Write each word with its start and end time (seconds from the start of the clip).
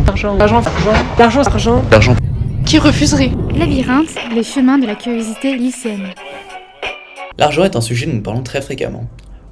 L'argent. 0.00 0.36
L'argent. 0.38 0.60
L'argent. 0.62 0.92
L'argent. 1.18 1.42
L'argent. 1.42 1.82
L'argent. 1.90 2.16
Qui 2.64 2.78
refuserait? 2.78 3.30
Labyrinthe, 3.54 4.08
les 4.34 4.42
chemins 4.42 4.78
de 4.78 4.86
la 4.86 4.94
curiosité 4.94 5.54
lycéenne. 5.54 6.14
L'argent 7.36 7.64
est 7.64 7.76
un 7.76 7.82
sujet 7.82 8.06
dont 8.06 8.14
nous 8.14 8.22
parlons 8.22 8.42
très 8.42 8.62
fréquemment, 8.62 9.04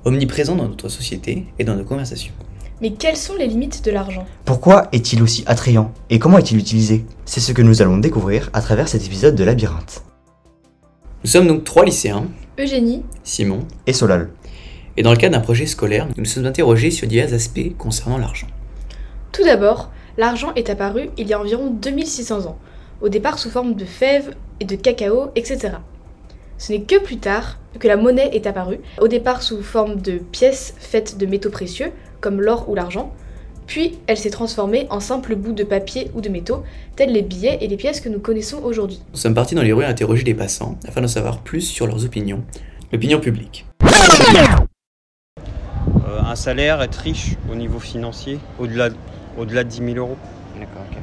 omniprésent 0.07 0.57
dans 0.57 0.67
notre 0.67 0.89
société 0.89 1.45
et 1.59 1.65
dans 1.65 1.75
nos 1.75 1.85
conversations. 1.85 2.33
Mais 2.81 2.93
quelles 2.93 3.19
sont 3.19 3.35
les 3.37 3.49
limites 3.49 3.85
de 3.85 3.91
l'argent? 3.91 4.25
Pourquoi 4.47 4.89
est-il 4.93 5.23
aussi 5.23 5.45
attrayant 5.47 5.93
Et 6.09 6.19
comment 6.19 6.39
est-il 6.39 6.57
utilisé? 6.57 7.05
C'est 7.27 7.41
ce 7.41 7.53
que 7.53 7.61
nous 7.61 7.83
allons 7.83 7.99
découvrir 7.99 8.49
à 8.55 8.63
travers 8.63 8.89
cet 8.89 9.05
épisode 9.05 9.35
de 9.35 9.45
Labyrinthe. 9.45 10.03
Nous 11.23 11.29
sommes 11.31 11.49
donc 11.49 11.65
trois 11.65 11.85
lycéens, 11.85 12.25
Eugénie, 12.59 13.03
Simon, 13.25 13.67
Et 13.87 13.93
Solal. 13.93 14.31
et 14.97 15.03
dans 15.03 15.11
le 15.11 15.19
cadre 15.19 15.35
d'un 15.35 15.43
projet 15.43 15.67
scolaire, 15.67 16.07
nous 16.07 16.15
nous 16.17 16.25
sommes 16.25 16.47
interrogés 16.47 16.91
sur 16.91 17.07
divers 17.07 17.35
aspects 17.35 17.77
concernant 17.77 18.17
l'argent. 18.17 18.47
tout 19.33 19.45
d'abord, 19.45 19.91
l'argent 20.17 20.53
est 20.55 20.71
apparu 20.71 21.11
il 21.17 21.29
y 21.29 21.33
a 21.33 21.41
environ 21.41 21.71
2600 21.71 22.47
ans, 22.47 22.59
au 23.01 23.09
départ 23.09 23.39
sous 23.39 23.51
forme 23.51 23.75
de 23.75 23.85
fèves 23.85 24.35
et 24.61 24.65
de 24.65 24.77
cacao, 24.77 25.31
etc. 25.37 25.73
Ce 26.59 26.73
n'est 26.73 26.83
que 26.83 26.99
plus 27.01 27.19
tard 27.19 27.59
que 27.79 27.89
la 27.89 27.97
monnaie 27.97 28.31
est 28.33 28.47
apparue, 28.47 28.81
au 29.01 29.09
départ 29.09 29.43
sous 29.43 29.63
forme 29.63 30.01
de 30.01 30.19
pièces 30.19 30.75
faites 30.79 31.17
de 31.17 31.27
métaux 31.27 31.51
précieux, 31.51 31.93
comme 32.21 32.41
l'or 32.41 32.69
ou 32.69 32.75
l'argent, 32.75 33.15
puis 33.67 33.99
elle 34.09 34.17
s'est 34.17 34.31
transformée 34.31 34.87
en 34.91 34.99
simples 34.99 35.37
bouts 35.37 35.53
de 35.53 35.63
papier 35.63 36.11
ou 36.15 36.21
de 36.21 36.29
métaux, 36.29 36.65
tels 36.97 37.13
les 37.13 37.23
billets 37.23 37.59
et 37.61 37.69
les 37.69 37.77
pièces 37.77 38.01
que 38.01 38.09
nous 38.09 38.19
connaissons 38.19 38.61
aujourd'hui. 38.65 39.01
Nous 39.13 39.19
sommes 39.19 39.35
partis 39.35 39.55
dans 39.55 39.63
les 39.63 39.73
rues 39.73 39.85
à 39.85 39.89
interroger 39.89 40.25
des 40.25 40.35
passants 40.35 40.77
afin 40.87 41.01
de 41.01 41.07
savoir 41.07 41.39
plus 41.39 41.61
sur 41.61 41.87
leurs 41.87 42.05
opinions, 42.05 42.43
l'opinion 42.93 43.21
publique. 43.21 43.65
Euh, 45.39 46.21
un 46.21 46.35
salaire, 46.35 46.83
être 46.83 46.97
riche 46.97 47.37
au 47.51 47.55
niveau 47.55 47.79
financier, 47.79 48.41
au-delà 48.59 48.91
au-delà 49.41 49.65
de 49.65 49.69
10 49.69 49.79
000 49.95 49.97
euros. 49.97 50.17
D'accord, 50.59 50.83
ok. 50.91 50.99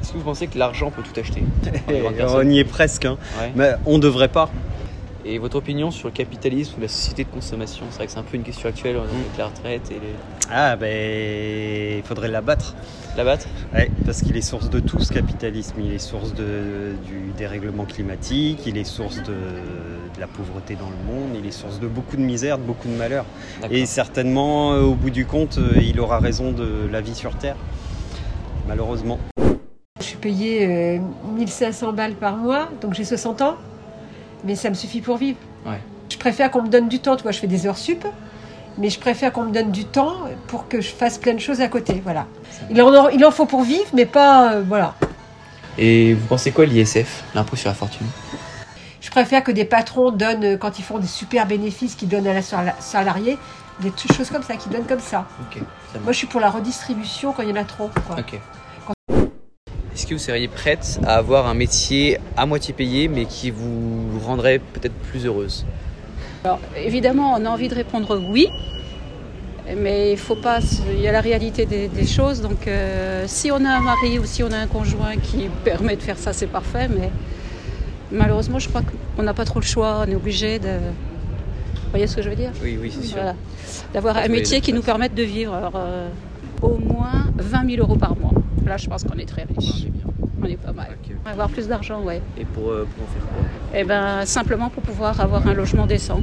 Est-ce 0.00 0.12
que 0.12 0.18
vous 0.18 0.24
pensez 0.24 0.46
que 0.46 0.58
l'argent 0.58 0.90
peut 0.90 1.02
tout 1.02 1.18
acheter 1.18 1.42
Et 1.90 2.02
on 2.28 2.48
y 2.48 2.58
est 2.60 2.64
presque, 2.64 3.04
hein. 3.04 3.18
Ouais. 3.40 3.52
mais 3.54 3.72
on 3.86 3.98
devrait 3.98 4.28
pas. 4.28 4.48
Et 5.28 5.38
votre 5.38 5.56
opinion 5.56 5.90
sur 5.90 6.06
le 6.06 6.14
capitalisme 6.14 6.74
ou 6.78 6.80
la 6.80 6.88
société 6.88 7.24
de 7.24 7.28
consommation? 7.30 7.84
C'est 7.90 7.96
vrai 7.96 8.06
que 8.06 8.12
c'est 8.12 8.18
un 8.18 8.22
peu 8.22 8.36
une 8.36 8.44
question 8.44 8.68
actuelle 8.68 8.94
euh, 8.94 9.00
avec 9.00 9.36
la 9.36 9.46
retraite 9.46 9.90
et 9.90 9.94
les... 9.94 10.14
Ah 10.52 10.76
ben 10.76 11.96
il 11.98 12.02
faudrait 12.04 12.28
l'abattre. 12.28 12.76
la 13.16 13.24
batte 13.24 13.48
Ouais, 13.74 13.90
parce 14.04 14.22
qu'il 14.22 14.36
est 14.36 14.40
source 14.42 14.70
de 14.70 14.78
tout 14.78 15.00
ce 15.00 15.12
capitalisme. 15.12 15.74
Il 15.80 15.92
est 15.92 15.98
source 15.98 16.32
de, 16.32 16.94
du 17.04 17.32
dérèglement 17.36 17.86
climatique, 17.86 18.60
il 18.66 18.78
est 18.78 18.84
source 18.84 19.16
de, 19.24 19.34
de 20.14 20.20
la 20.20 20.28
pauvreté 20.28 20.76
dans 20.76 20.88
le 20.90 21.12
monde, 21.12 21.30
il 21.36 21.44
est 21.44 21.50
source 21.50 21.80
de 21.80 21.88
beaucoup 21.88 22.16
de 22.16 22.22
misère, 22.22 22.58
de 22.58 22.62
beaucoup 22.62 22.86
de 22.86 22.94
malheur. 22.94 23.24
Et 23.70 23.84
certainement, 23.86 24.74
euh, 24.74 24.82
au 24.82 24.94
bout 24.94 25.10
du 25.10 25.26
compte, 25.26 25.58
euh, 25.58 25.72
il 25.82 25.98
aura 25.98 26.20
raison 26.20 26.52
de 26.52 26.88
la 26.90 27.00
vie 27.00 27.14
sur 27.16 27.34
Terre. 27.36 27.56
Malheureusement. 28.68 29.18
Je 29.98 30.04
suis 30.04 30.16
payée 30.18 30.98
euh, 30.98 31.00
1500 31.36 31.92
balles 31.92 32.14
par 32.14 32.36
mois, 32.36 32.68
donc 32.80 32.94
j'ai 32.94 33.04
60 33.04 33.42
ans, 33.42 33.56
mais 34.46 34.54
ça 34.56 34.70
me 34.70 34.74
suffit 34.74 35.00
pour 35.00 35.16
vivre. 35.16 35.38
Ouais. 35.66 35.80
Je 36.10 36.16
préfère 36.16 36.50
qu'on 36.50 36.62
me 36.62 36.68
donne 36.68 36.88
du 36.88 37.00
temps, 37.00 37.16
tu 37.16 37.22
vois, 37.22 37.32
je 37.32 37.38
fais 37.40 37.46
des 37.46 37.66
heures 37.66 37.76
sup, 37.76 38.06
mais 38.78 38.90
je 38.90 38.98
préfère 39.00 39.32
qu'on 39.32 39.42
me 39.44 39.52
donne 39.52 39.72
du 39.72 39.84
temps 39.84 40.14
pour 40.46 40.68
que 40.68 40.80
je 40.80 40.88
fasse 40.88 41.18
plein 41.18 41.34
de 41.34 41.40
choses 41.40 41.60
à 41.60 41.68
côté, 41.68 42.00
voilà. 42.04 42.26
Il 42.70 42.80
en, 42.80 43.08
il 43.08 43.24
en 43.24 43.30
faut 43.30 43.46
pour 43.46 43.62
vivre, 43.62 43.86
mais 43.92 44.06
pas, 44.06 44.52
euh, 44.52 44.62
voilà. 44.66 44.94
Et 45.78 46.14
vous 46.14 46.26
pensez 46.26 46.52
quoi 46.52 46.64
l'ISF, 46.64 47.24
l'impôt 47.34 47.56
sur 47.56 47.68
la 47.68 47.74
fortune? 47.74 48.06
Je 49.00 49.10
préfère 49.10 49.44
que 49.44 49.52
des 49.52 49.64
patrons 49.64 50.10
donnent, 50.10 50.44
euh, 50.44 50.56
quand 50.56 50.78
ils 50.78 50.82
font 50.84 50.98
des 50.98 51.06
super 51.06 51.46
bénéfices, 51.46 51.94
qu'ils 51.94 52.08
donnent 52.08 52.26
à 52.26 52.32
la 52.34 52.42
sal- 52.42 52.74
salariée, 52.80 53.38
des 53.80 53.92
choses 54.16 54.30
comme 54.30 54.42
ça, 54.42 54.56
qu'ils 54.56 54.72
donnent 54.72 54.86
comme 54.86 55.00
ça. 55.00 55.26
Moi, 56.02 56.12
je 56.12 56.18
suis 56.18 56.26
pour 56.26 56.40
la 56.40 56.50
redistribution 56.50 57.32
quand 57.32 57.42
il 57.42 57.50
y 57.50 57.52
en 57.52 57.56
a 57.56 57.64
trop, 57.64 57.90
quoi. 58.06 58.16
Est-ce 59.96 60.06
que 60.06 60.12
vous 60.12 60.20
seriez 60.20 60.46
prête 60.46 61.00
à 61.06 61.14
avoir 61.14 61.46
un 61.46 61.54
métier 61.54 62.18
à 62.36 62.44
moitié 62.44 62.74
payé 62.74 63.08
mais 63.08 63.24
qui 63.24 63.50
vous 63.50 64.20
rendrait 64.22 64.58
peut-être 64.58 64.92
plus 64.92 65.24
heureuse 65.24 65.64
Évidemment, 66.76 67.32
on 67.32 67.46
a 67.46 67.48
envie 67.48 67.68
de 67.68 67.74
répondre 67.74 68.20
oui, 68.30 68.46
mais 69.74 70.12
il 70.12 70.18
faut 70.18 70.36
pas. 70.36 70.58
Il 70.92 71.00
y 71.00 71.08
a 71.08 71.12
la 71.12 71.22
réalité 71.22 71.64
des, 71.64 71.88
des 71.88 72.06
choses. 72.06 72.42
Donc, 72.42 72.68
euh, 72.68 73.24
si 73.26 73.50
on 73.50 73.64
a 73.64 73.70
un 73.70 73.80
mari 73.80 74.18
ou 74.18 74.26
si 74.26 74.42
on 74.42 74.52
a 74.52 74.58
un 74.58 74.66
conjoint 74.66 75.16
qui 75.16 75.48
permet 75.64 75.96
de 75.96 76.02
faire 76.02 76.18
ça, 76.18 76.34
c'est 76.34 76.46
parfait. 76.46 76.88
Mais 76.88 77.10
malheureusement, 78.12 78.58
je 78.58 78.68
crois 78.68 78.82
qu'on 79.16 79.22
n'a 79.22 79.32
pas 79.32 79.46
trop 79.46 79.60
le 79.60 79.64
choix. 79.64 80.04
On 80.06 80.10
est 80.10 80.14
obligé 80.14 80.58
de. 80.58 80.76
Vous 80.76 81.90
voyez 81.90 82.06
ce 82.06 82.16
que 82.16 82.22
je 82.22 82.28
veux 82.28 82.36
dire? 82.36 82.52
Oui, 82.62 82.78
oui, 82.78 82.92
c'est 82.94 83.06
sûr. 83.06 83.22
D'avoir 83.94 84.18
un 84.18 84.28
métier 84.28 84.60
qui 84.60 84.74
nous 84.74 84.82
permette 84.82 85.14
de 85.14 85.22
vivre. 85.22 85.54
Alors, 85.54 85.76
euh, 85.76 86.10
au 86.60 86.76
moins 86.76 87.32
20 87.38 87.70
000 87.76 87.80
euros 87.80 87.96
par 87.96 88.14
mois. 88.14 88.35
Là, 88.66 88.76
je 88.76 88.88
pense 88.88 89.04
qu'on 89.04 89.16
est 89.18 89.28
très 89.28 89.44
riche. 89.44 89.86
On 90.42 90.46
est 90.46 90.56
pas 90.56 90.72
mal. 90.72 90.88
Avoir 91.24 91.48
plus 91.48 91.68
d'argent, 91.68 92.02
ouais. 92.02 92.20
Et 92.36 92.44
pour, 92.44 92.70
euh, 92.70 92.86
pour 92.96 93.04
en 93.04 93.06
faire 93.06 93.22
quoi? 93.22 93.78
Et 93.78 93.84
ben 93.84 94.26
simplement 94.26 94.70
pour 94.70 94.82
pouvoir 94.82 95.20
avoir 95.20 95.46
un 95.46 95.54
logement 95.54 95.86
décent. 95.86 96.20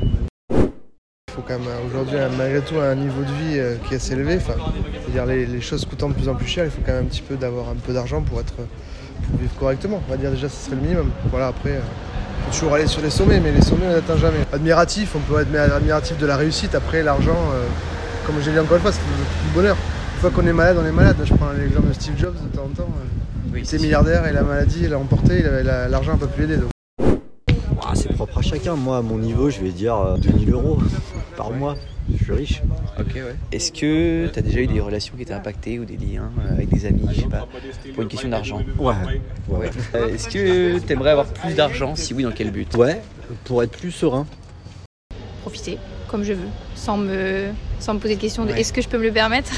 Il 0.52 1.34
faut 1.34 1.42
quand 1.48 1.58
même 1.58 1.68
aujourd'hui, 1.88 2.18
euh, 2.18 2.28
malgré 2.38 2.59
tout, 2.62 2.76
un 2.80 2.96
niveau 2.96 3.22
de 3.22 3.31
vie 3.31 3.58
euh, 3.59 3.76
qui 3.88 3.94
est 3.94 3.98
assez 3.98 4.14
élevé. 4.14 4.36
Enfin, 4.36 4.54
c'est-à-dire 5.02 5.26
les, 5.26 5.46
les 5.46 5.62
choses 5.62 5.86
coûtant 5.86 6.09
de 6.09 6.14
plus 6.14 6.28
en 6.28 6.36
plus 6.36 6.48
cher, 6.48 6.66
il 6.66 6.72
faut 6.72 6.81
quand 6.86 6.92
même 6.92 7.06
un 7.06 7.08
petit 7.08 7.22
peu 7.22 7.36
d'avoir 7.36 7.70
un 7.70 7.76
peu 7.76 7.94
d'argent 7.94 8.22
pour 8.22 8.40
être 8.42 8.54
pour 8.54 9.40
vivre 9.40 9.54
correctement. 9.58 10.02
On 10.08 10.12
va 10.12 10.18
dire 10.18 10.31
déjà, 10.31 10.50
ce 10.50 10.66
serait 10.66 10.75
le 10.75 10.81
minimum. 10.81 11.12
Voilà, 11.31 11.48
après, 11.48 11.72
euh, 11.72 11.81
faut 12.48 12.52
toujours 12.52 12.74
aller 12.75 12.88
sur 12.88 13.02
les 13.02 13.10
sommets, 13.10 13.40
mais 13.40 13.54
les 13.54 13.62
sommets, 13.62 13.88
on 13.88 13.94
n'atteint 13.94 14.18
jamais. 14.18 14.40
Admiratif, 14.52 15.16
on 15.16 15.20
peut 15.20 15.40
être 15.40 15.56
admiratif 15.56 16.18
de 16.18 16.25
la 16.25 16.36
réussite. 16.36 16.75
Après, 16.75 17.04
l'argent, 17.04 17.40
euh, 17.54 17.66
comme 18.28 18.36
j'ai 18.44 18.52
dit 18.52 18.60
encore 18.60 18.75
une 18.75 18.84
fois, 18.84 18.92
c'est 18.92 19.00
le 19.00 19.54
bonheur. 19.56 19.78
Fois 20.24 20.32
qu'on 20.32 20.48
est 20.48 20.54
malade, 20.54 20.78
on 20.82 20.86
est 20.88 20.92
malade. 20.94 21.18
Je 21.26 21.34
prends 21.34 21.52
l'exemple 21.52 21.90
de 21.90 21.94
Steve 21.94 22.18
Jobs 22.18 22.34
de 22.42 22.56
temps 22.56 22.64
en 22.64 22.70
temps. 22.70 22.84
euh, 22.84 23.50
Oui, 23.52 23.60
Il 23.60 23.64
était 23.66 23.78
milliardaire 23.78 24.26
et 24.26 24.32
la 24.32 24.42
maladie, 24.42 24.88
l'a 24.88 24.98
emporté, 24.98 25.40
il 25.42 25.46
avait 25.46 25.64
la- 25.64 25.90
l'argent 25.90 26.14
n'a 26.14 26.18
pas 26.18 26.28
pu 26.28 26.40
l'aider. 26.44 26.56
donc. 26.56 27.20
Ah, 27.86 27.92
c'est 27.94 28.08
propre 28.14 28.38
à 28.38 28.42
chacun. 28.42 28.78
Moi, 28.78 29.00
à 29.00 29.02
mon 29.02 29.18
niveau, 29.18 29.50
je 29.50 29.60
vais 29.60 29.72
dire 29.72 29.98
euh, 29.98 30.16
2000 30.18 30.50
euros 30.52 30.78
par 31.36 31.52
mois. 31.52 31.76
Je 32.10 32.24
suis 32.24 32.32
riche. 32.32 32.62
Ok, 32.98 33.16
ouais. 33.16 33.36
Est-ce 33.52 33.74
que 33.74 34.28
tu 34.28 34.40
as 34.40 34.42
déjà 34.42 34.62
eu 34.62 34.68
des 34.68 34.80
relations 34.80 35.14
qui 35.18 35.24
étaient 35.24 35.34
impactées 35.34 35.78
ou 35.78 35.84
des 35.84 35.98
liens 35.98 36.32
euh, 36.40 36.54
avec 36.54 36.70
des 36.70 36.86
amis, 36.86 37.04
je 37.12 37.20
sais 37.24 37.28
pas, 37.28 37.46
pour 37.94 38.04
une 38.04 38.08
question 38.08 38.30
d'argent? 38.30 38.62
Ouais. 38.80 38.94
Ouais. 39.50 39.70
Euh, 39.96 40.08
Est-ce 40.08 40.30
que 40.30 40.80
tu 40.80 40.94
aimerais 40.94 41.12
avoir 41.12 41.26
plus 41.26 41.54
d'argent? 41.54 41.98
Si 41.98 42.14
oui, 42.14 42.24
dans 42.24 42.32
quel 42.32 42.52
but? 42.52 42.74
Ouais, 42.78 43.02
pour 43.44 43.62
être 43.62 43.78
plus 43.78 43.92
serein. 43.92 44.26
Profiter 45.42 45.78
comme 46.08 46.24
je 46.24 46.32
veux, 46.32 46.48
sans 46.76 46.96
me, 46.96 47.48
sans 47.82 47.96
me 47.96 48.00
poser 48.00 48.16
de 48.16 48.22
question 48.22 48.46
de 48.46 48.52
Ouais. 48.54 48.62
est-ce 48.62 48.72
que 48.72 48.82
je 48.82 48.88
peux 48.88 48.98
me 48.98 49.04
le 49.04 49.12
permettre? 49.12 49.52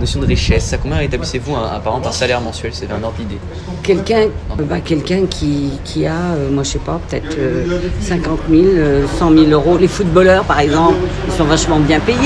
La 0.00 0.04
notion 0.06 0.20
de 0.20 0.26
richesse, 0.26 0.72
à 0.72 0.78
combien 0.78 0.98
établissez-vous 1.00 1.54
un, 1.54 1.62
un, 1.74 1.78
par 1.78 1.92
exemple 1.92 2.08
un 2.08 2.12
salaire 2.12 2.40
mensuel 2.40 2.72
C'est 2.72 2.90
un 2.90 3.02
ordre 3.02 3.18
d'idée. 3.18 3.36
Quelqu'un 3.82 4.28
bah, 4.56 4.80
quelqu'un 4.80 5.26
qui, 5.26 5.78
qui 5.84 6.06
a, 6.06 6.14
euh, 6.14 6.50
moi 6.50 6.62
je 6.62 6.70
sais 6.70 6.78
pas, 6.78 6.98
peut-être 7.06 7.36
euh, 7.36 7.66
50 8.00 8.38
000, 8.48 8.62
euh, 8.64 9.06
100 9.18 9.30
000 9.30 9.50
euros. 9.50 9.76
Les 9.76 9.88
footballeurs 9.88 10.44
par 10.44 10.58
exemple, 10.60 10.96
ils 11.26 11.32
sont 11.34 11.44
vachement 11.44 11.78
bien 11.80 12.00
payés. 12.00 12.16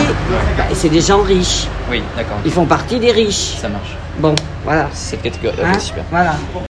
Bah, 0.57 0.67
c'est 0.73 0.89
des 0.89 1.01
gens 1.01 1.23
riches. 1.23 1.67
Oui, 1.91 2.01
d'accord. 2.17 2.37
Ils 2.45 2.53
font 2.53 2.65
partie 2.65 3.01
des 3.01 3.11
riches. 3.11 3.57
Ça 3.61 3.69
marche. 3.69 3.97
Bon, 4.21 4.37
voilà. 4.63 4.89
Cette 4.93 5.23
catégorie, 5.23 5.57
Hein 5.65 5.77
super. 5.81 6.05
Voilà. 6.13 6.37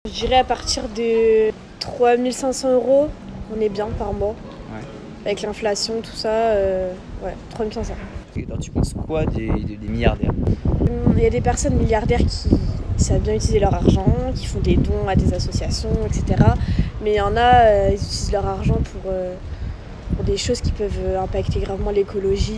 Je 0.09 0.19
dirais 0.19 0.39
à 0.39 0.45
partir 0.45 0.85
de 0.97 1.51
3500 1.81 2.73
euros, 2.73 3.09
on 3.55 3.61
est 3.61 3.69
bien 3.69 3.89
par 3.99 4.15
mois. 4.15 4.35
Ouais. 4.73 4.81
Avec 5.27 5.43
l'inflation, 5.43 5.97
tout 6.03 6.17
ça, 6.17 6.29
euh, 6.31 6.91
ouais, 7.23 7.35
3500. 7.51 7.93
Et 8.37 8.45
alors, 8.47 8.59
tu 8.59 8.71
penses 8.71 8.93
quoi 9.07 9.25
des, 9.25 9.49
des- 9.49 9.77
des 9.77 9.89
milliardaires 9.89 10.33
Hum, 10.81 11.15
Il 11.17 11.23
y 11.23 11.27
a 11.27 11.31
des 11.31 11.41
personnes 11.41 11.75
milliardaires 11.77 12.19
qui 12.21 12.49
savent 12.99 13.21
bien 13.21 13.35
utiliser 13.35 13.61
leur 13.61 13.75
argent, 13.75 14.07
qui 14.35 14.47
font 14.47 14.61
des 14.61 14.77
dons 14.77 15.09
à 15.09 15.17
des 15.17 15.33
associations, 15.35 15.91
etc. 16.07 16.25
Mais 17.03 17.13
il 17.13 17.17
y 17.17 17.21
en 17.21 17.37
a, 17.37 17.67
euh, 17.67 17.89
ils 17.91 17.95
utilisent 17.95 18.33
leur 18.33 18.47
argent 18.47 18.75
pour, 18.75 19.11
euh, 19.11 19.35
pour 20.15 20.25
des 20.25 20.37
choses 20.37 20.61
qui 20.61 20.73
peuvent 20.73 20.99
euh, 21.05 21.21
impacter 21.21 21.61
gravement 21.61 21.91
l'écologie 21.91 22.55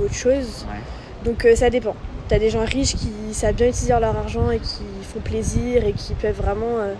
ou 0.00 0.04
autre 0.04 0.14
chose. 0.14 0.66
Ouais. 0.68 0.80
Donc 1.24 1.44
euh, 1.44 1.54
ça 1.54 1.70
dépend. 1.70 1.94
T'as 2.28 2.38
des 2.38 2.48
gens 2.50 2.64
riches 2.64 2.94
qui 2.94 3.10
savent 3.32 3.54
bien 3.54 3.68
utiliser 3.68 3.92
leur 4.00 4.16
argent 4.16 4.50
et 4.50 4.58
qui 4.58 4.82
font 5.02 5.20
plaisir 5.20 5.84
et 5.84 5.92
qui 5.92 6.14
peuvent 6.14 6.36
vraiment 6.36 6.78
euh, 6.78 6.94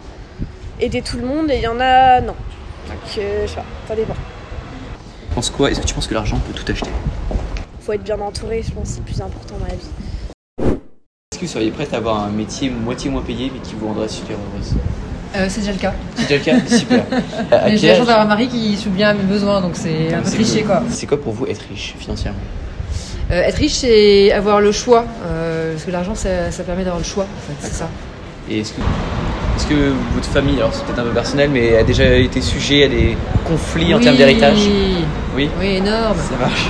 aider 0.81 1.01
tout 1.01 1.17
le 1.17 1.27
monde. 1.27 1.51
Et 1.51 1.57
il 1.57 1.63
y 1.63 1.67
en 1.69 1.81
a, 1.81 2.21
non. 2.21 2.35
Donc 2.89 3.19
euh, 3.19 3.43
je 3.47 3.51
sais 3.51 3.57
pas, 3.57 3.65
ça 3.89 3.97
dépend. 3.97 4.13
Tu 4.15 5.35
penses 5.35 5.51
quoi? 5.51 5.71
Est-ce 5.71 5.81
que 5.81 5.87
tu 5.87 5.95
penses 5.95 6.07
que 6.07 6.15
l'argent 6.15 6.39
peut 6.47 6.53
tout 6.53 6.71
acheter? 6.71 6.91
Faut 7.85 7.93
être 7.93 8.03
bien 8.05 8.19
entouré, 8.21 8.63
je 8.67 8.73
pense, 8.73 8.85
que 8.85 8.89
c'est 8.95 8.99
le 9.01 9.05
plus 9.05 9.21
important 9.21 9.57
dans 9.61 9.67
la 9.67 9.75
vie. 9.75 10.79
Est-ce 11.33 11.39
que 11.41 11.45
vous 11.47 11.51
seriez 11.53 11.71
prête 11.71 11.93
à 11.93 11.99
avoir 11.99 12.23
un 12.25 12.31
métier 12.31 12.71
moitié 12.71 13.11
moins 13.11 13.23
payé 13.23 13.51
mais 13.53 13.61
qui 13.61 13.75
vous 13.79 13.87
rendrait 13.89 14.09
super 14.09 14.37
heureuse 14.37 14.73
Euh, 15.37 15.47
c'est 15.51 15.61
déjà 15.61 15.73
le 15.73 15.79
cas. 15.79 15.93
C'est 16.17 16.29
déjà 16.39 16.53
le 16.55 16.61
cas 16.63 16.67
Super. 16.77 17.05
À- 17.51 17.65
Mais 17.69 17.77
j'ai 17.77 17.89
la 17.89 17.97
chance 17.97 18.07
d'avoir 18.07 18.25
un 18.25 18.29
mari 18.29 18.49
qui 18.49 18.77
souvient 18.77 19.09
à 19.11 19.15
mes 19.15 19.25
besoins, 19.25 19.61
donc 19.61 19.73
c'est 19.75 20.15
un 20.15 20.21
peu 20.23 20.31
cliché 20.31 20.61
cool. 20.61 20.67
quoi. 20.69 20.83
C'est 20.91 21.07
quoi 21.07 21.21
pour 21.21 21.33
vous 21.35 21.47
être 21.47 21.63
riche 21.69 21.95
financièrement 21.99 22.39
Euh, 23.31 23.43
être 23.43 23.57
riche, 23.59 23.73
c'est 23.75 24.33
avoir 24.33 24.61
le 24.63 24.73
choix. 24.73 25.05
euh, 25.27 25.73
parce 25.73 25.85
que 25.85 25.91
l'argent, 25.91 26.15
ça, 26.15 26.51
ça 26.51 26.63
permet 26.63 26.85
d'avoir 26.85 27.01
le 27.01 27.05
choix, 27.05 27.25
en 27.25 27.53
fait, 27.53 27.69
c'est 27.69 27.75
ça. 27.75 27.89
Et 28.49 28.61
est-ce 28.61 28.73
que, 28.73 28.81
est-ce 29.57 29.67
que 29.67 29.93
votre 30.15 30.29
famille, 30.29 30.57
alors 30.57 30.73
c'est 30.73 30.85
peut-être 30.85 31.01
un 31.01 31.05
peu 31.05 31.11
personnel, 31.11 31.51
mais 31.51 31.77
a 31.77 31.83
déjà 31.85 32.05
été 32.15 32.41
sujet 32.41 32.85
à 32.85 32.89
des 32.89 33.17
conflits 33.45 33.93
en 33.95 33.99
Oui. 33.99 34.05
termes 34.05 34.17
d'héritage? 34.17 34.59
Oui. 35.37 35.51
Oui, 35.59 35.67
énorme. 35.77 36.17
Ça 36.19 36.37
marche. 36.39 36.67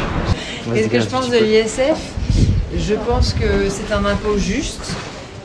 Qu'est-ce 0.75 0.89
que 0.89 1.01
je 1.01 1.07
pense 1.07 1.31
de 1.31 1.37
l'ISF 1.39 1.99
Je 2.77 2.95
pense 2.95 3.33
que 3.33 3.69
c'est 3.69 3.93
un 3.93 4.05
impôt 4.05 4.37
juste, 4.37 4.93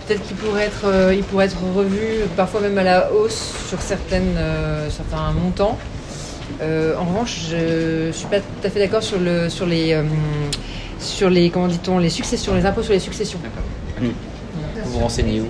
peut-être 0.08 0.24
qu'il 0.26 0.36
pourrait 0.38 0.64
être, 0.64 0.86
euh, 0.86 1.14
il 1.16 1.24
pourrait 1.24 1.46
être 1.46 1.62
revu 1.76 2.26
parfois 2.36 2.62
même 2.62 2.78
à 2.78 2.84
la 2.84 3.12
hausse 3.12 3.54
sur 3.70 3.80
certaines, 3.82 4.36
euh, 4.38 4.90
certains 4.90 5.32
montants. 5.32 5.78
Euh, 6.62 6.96
en 6.98 7.06
revanche, 7.06 7.48
je 7.52 8.08
ne 8.08 8.12
suis 8.12 8.28
pas 8.28 8.40
tout 8.40 8.46
à 8.64 8.70
fait 8.70 8.80
d'accord 8.80 9.04
sur, 9.04 9.20
le, 9.20 9.50
sur 9.50 9.66
les, 9.66 9.94
euh, 9.94 10.04
sur 11.00 11.30
les, 11.30 11.50
comment 11.50 11.68
dit-on, 11.68 12.00
les 12.00 12.10
successions, 12.10 12.56
les 12.56 12.66
impôts 12.66 12.84
sur 12.84 12.94
les 12.94 13.00
successions. 13.00 13.40
Vous 14.02 14.92
vous 14.92 15.00
renseignez 15.00 15.42
où? 15.42 15.48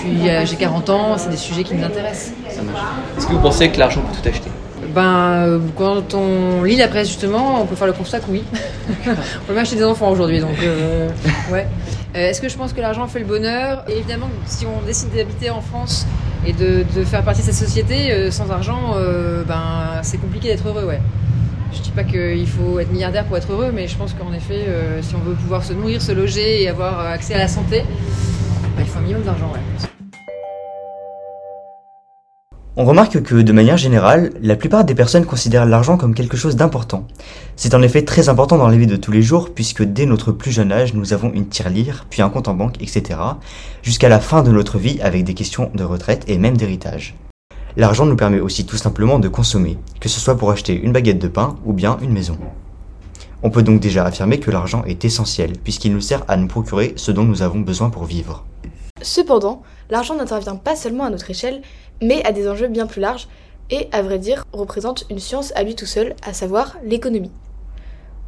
Puis 0.00 0.28
euh, 0.28 0.44
j'ai 0.46 0.56
40 0.56 0.90
ans, 0.90 1.18
c'est 1.18 1.30
des 1.30 1.36
sujets 1.36 1.62
qui. 1.64 1.74
Ça 1.78 2.62
marche. 2.62 2.80
Est-ce 3.16 3.26
que 3.26 3.32
vous 3.32 3.40
pensez 3.40 3.68
que 3.70 3.78
l'argent 3.78 4.00
peut 4.00 4.16
tout 4.20 4.28
acheter? 4.28 4.50
Ben, 4.94 5.02
euh, 5.46 5.58
quand 5.76 6.14
on 6.14 6.64
lit 6.64 6.76
la 6.76 6.88
presse 6.88 7.08
justement, 7.08 7.62
on 7.62 7.66
peut 7.66 7.76
faire 7.76 7.86
le 7.86 7.92
constat 7.92 8.18
que 8.20 8.30
oui. 8.30 8.42
on 9.06 9.14
peut 9.46 9.52
même 9.52 9.58
acheter 9.58 9.76
des 9.76 9.84
enfants 9.84 10.10
aujourd'hui, 10.10 10.40
donc 10.40 10.56
euh, 10.62 11.08
ouais. 11.52 11.68
Euh, 12.16 12.28
Est-ce 12.30 12.40
que 12.40 12.48
je 12.48 12.56
pense 12.56 12.72
que 12.72 12.80
l'argent 12.80 13.06
fait 13.06 13.20
le 13.20 13.24
bonheur? 13.24 13.84
Et 13.88 13.98
Évidemment, 13.98 14.28
si 14.46 14.66
on 14.66 14.84
décide 14.84 15.14
d'habiter 15.14 15.50
en 15.50 15.60
France 15.60 16.06
et 16.44 16.52
de, 16.52 16.84
de 16.96 17.04
faire 17.04 17.22
partie 17.22 17.40
de 17.42 17.46
cette 17.46 17.54
société, 17.54 18.10
euh, 18.10 18.30
sans 18.32 18.50
argent, 18.50 18.94
ben 19.46 20.00
c'est 20.02 20.18
compliqué 20.18 20.48
d'être 20.48 20.66
heureux, 20.66 20.84
ouais. 20.84 21.00
Je 21.72 21.80
dis 21.82 21.92
pas 21.92 22.02
qu'il 22.02 22.48
faut 22.48 22.80
être 22.80 22.90
milliardaire 22.90 23.26
pour 23.26 23.36
être 23.36 23.52
heureux, 23.52 23.70
mais 23.72 23.86
je 23.86 23.96
pense 23.96 24.12
qu'en 24.14 24.32
effet, 24.32 24.66
si 25.02 25.14
on 25.14 25.18
veut 25.20 25.34
pouvoir 25.34 25.62
se 25.62 25.72
nourrir, 25.72 26.02
se 26.02 26.10
loger 26.10 26.64
et 26.64 26.68
avoir 26.68 26.98
accès 26.98 27.34
à 27.34 27.38
la 27.38 27.46
santé, 27.48 27.84
ben, 28.76 28.80
il 28.80 28.86
faut 28.86 28.98
un 28.98 29.02
minimum 29.02 29.22
d'argent, 29.22 29.52
ouais. 29.54 29.89
On 32.80 32.86
remarque 32.86 33.22
que, 33.22 33.34
de 33.34 33.52
manière 33.52 33.76
générale, 33.76 34.32
la 34.40 34.56
plupart 34.56 34.86
des 34.86 34.94
personnes 34.94 35.26
considèrent 35.26 35.66
l'argent 35.66 35.98
comme 35.98 36.14
quelque 36.14 36.38
chose 36.38 36.56
d'important. 36.56 37.06
C'est 37.54 37.74
en 37.74 37.82
effet 37.82 38.06
très 38.06 38.30
important 38.30 38.56
dans 38.56 38.68
la 38.68 38.76
vie 38.78 38.86
de 38.86 38.96
tous 38.96 39.12
les 39.12 39.20
jours, 39.20 39.50
puisque 39.52 39.82
dès 39.82 40.06
notre 40.06 40.32
plus 40.32 40.50
jeune 40.50 40.72
âge, 40.72 40.94
nous 40.94 41.12
avons 41.12 41.30
une 41.34 41.46
tirelire, 41.46 42.06
puis 42.08 42.22
un 42.22 42.30
compte 42.30 42.48
en 42.48 42.54
banque, 42.54 42.80
etc., 42.80 43.20
jusqu'à 43.82 44.08
la 44.08 44.18
fin 44.18 44.42
de 44.42 44.50
notre 44.50 44.78
vie 44.78 44.98
avec 45.02 45.24
des 45.24 45.34
questions 45.34 45.70
de 45.74 45.84
retraite 45.84 46.24
et 46.26 46.38
même 46.38 46.56
d'héritage. 46.56 47.16
L'argent 47.76 48.06
nous 48.06 48.16
permet 48.16 48.40
aussi 48.40 48.64
tout 48.64 48.78
simplement 48.78 49.18
de 49.18 49.28
consommer, 49.28 49.76
que 50.00 50.08
ce 50.08 50.18
soit 50.18 50.38
pour 50.38 50.50
acheter 50.50 50.72
une 50.72 50.92
baguette 50.92 51.20
de 51.20 51.28
pain 51.28 51.56
ou 51.66 51.74
bien 51.74 51.98
une 52.00 52.14
maison. 52.14 52.38
On 53.42 53.50
peut 53.50 53.62
donc 53.62 53.80
déjà 53.80 54.06
affirmer 54.06 54.40
que 54.40 54.50
l'argent 54.50 54.84
est 54.86 55.04
essentiel, 55.04 55.52
puisqu'il 55.62 55.92
nous 55.92 56.00
sert 56.00 56.24
à 56.28 56.38
nous 56.38 56.48
procurer 56.48 56.94
ce 56.96 57.12
dont 57.12 57.24
nous 57.24 57.42
avons 57.42 57.60
besoin 57.60 57.90
pour 57.90 58.04
vivre. 58.04 58.46
Cependant, 59.02 59.62
l'argent 59.88 60.14
n'intervient 60.14 60.56
pas 60.56 60.76
seulement 60.76 61.04
à 61.04 61.10
notre 61.10 61.30
échelle, 61.30 61.62
mais 62.02 62.24
à 62.24 62.32
des 62.32 62.48
enjeux 62.48 62.68
bien 62.68 62.86
plus 62.86 63.00
larges 63.00 63.28
et, 63.70 63.88
à 63.92 64.02
vrai 64.02 64.18
dire, 64.18 64.44
représente 64.52 65.04
une 65.10 65.18
science 65.18 65.52
à 65.54 65.62
lui 65.62 65.74
tout 65.74 65.86
seul, 65.86 66.14
à 66.22 66.32
savoir 66.32 66.76
l'économie. 66.84 67.32